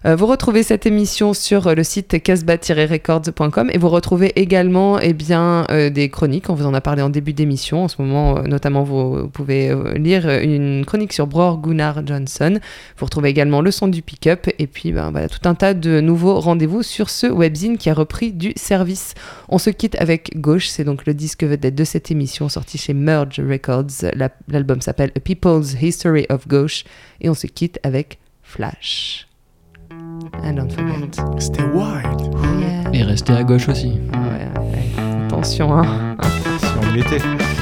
Euh, 0.06 0.16
vous 0.16 0.26
retrouvez 0.26 0.62
cette 0.64 0.86
émission 0.86 1.34
sur 1.34 1.68
euh, 1.68 1.74
le 1.76 1.84
site 1.84 2.22
casbah-records.com 2.22 3.70
et 3.72 3.78
vous 3.78 3.90
retrouvez 3.90 4.34
également 4.40 5.00
eh 5.00 5.14
bien, 5.14 5.66
euh, 5.72 5.90
des 5.90 6.10
chroniques. 6.10 6.50
On 6.50 6.54
vous 6.54 6.66
en 6.66 6.74
a 6.74 6.82
parlé 6.82 7.02
en 7.02 7.10
début 7.10 7.34
d'émission. 7.34 7.84
En 7.86 7.88
ce 7.88 8.02
moment, 8.02 8.42
notamment, 8.44 8.84
vous, 8.84 9.30
pouvez 9.30 9.74
lire 9.96 10.30
une 10.30 10.86
chronique 10.86 11.14
sur 11.14 11.28
Bror 11.28 11.60
Gunnar 11.62 12.06
Johnson. 12.06 12.60
Vous 12.98 13.06
retrouvez 13.06 13.30
également 13.30 13.62
le 13.62 13.72
son 13.72 13.88
du 13.88 14.02
pick-up 14.02 14.48
et 14.60 14.68
puis 14.68 14.92
ben, 14.92 15.12
voilà, 15.12 15.30
tout 15.30 15.48
un 15.48 15.56
tas 15.56 15.74
de 15.74 16.02
nouveaux 16.02 16.40
rendez-vous 16.40 16.84
sur 16.84 17.10
ce 17.10 17.28
webzine 17.28 17.78
qui 17.78 17.90
a 17.90 17.94
repris 17.94 18.32
du 18.34 18.54
service. 18.56 19.14
On 19.50 19.58
se 19.58 19.70
quitte 19.70 19.96
avec 20.00 20.40
Gauche, 20.42 20.68
c'est 20.68 20.84
donc 20.84 21.06
le 21.06 21.14
disque 21.14 21.44
vedette 21.44 21.76
de 21.76 21.84
cette 21.84 22.12
émission 22.12 22.50
sorti 22.50 22.78
chez 22.78 22.94
Merge 22.94 23.40
Records. 23.40 24.12
La- 24.14 24.30
L'album 24.50 24.82
s'appelle 24.82 25.12
A 25.16 25.20
People's 25.20 25.76
History 25.82 26.26
of 26.30 26.48
Gauche 26.48 26.84
et 27.22 27.30
on 27.30 27.34
se 27.34 27.48
quitte 27.48 27.80
avec 27.84 28.20
Flash. 28.56 29.28
And 29.91 30.53
don't 30.53 30.72
forget. 30.72 31.20
C'était 31.39 31.64
wild. 31.64 32.22
Yeah. 32.58 32.89
Et 32.93 33.03
rester 33.03 33.34
à 33.34 33.43
gauche 33.43 33.68
aussi. 33.68 33.99
Ouais, 34.14 34.47
ouais. 34.62 35.26
Attention, 35.26 35.78
hein. 35.78 36.16
Si 36.60 36.68
on. 36.80 37.55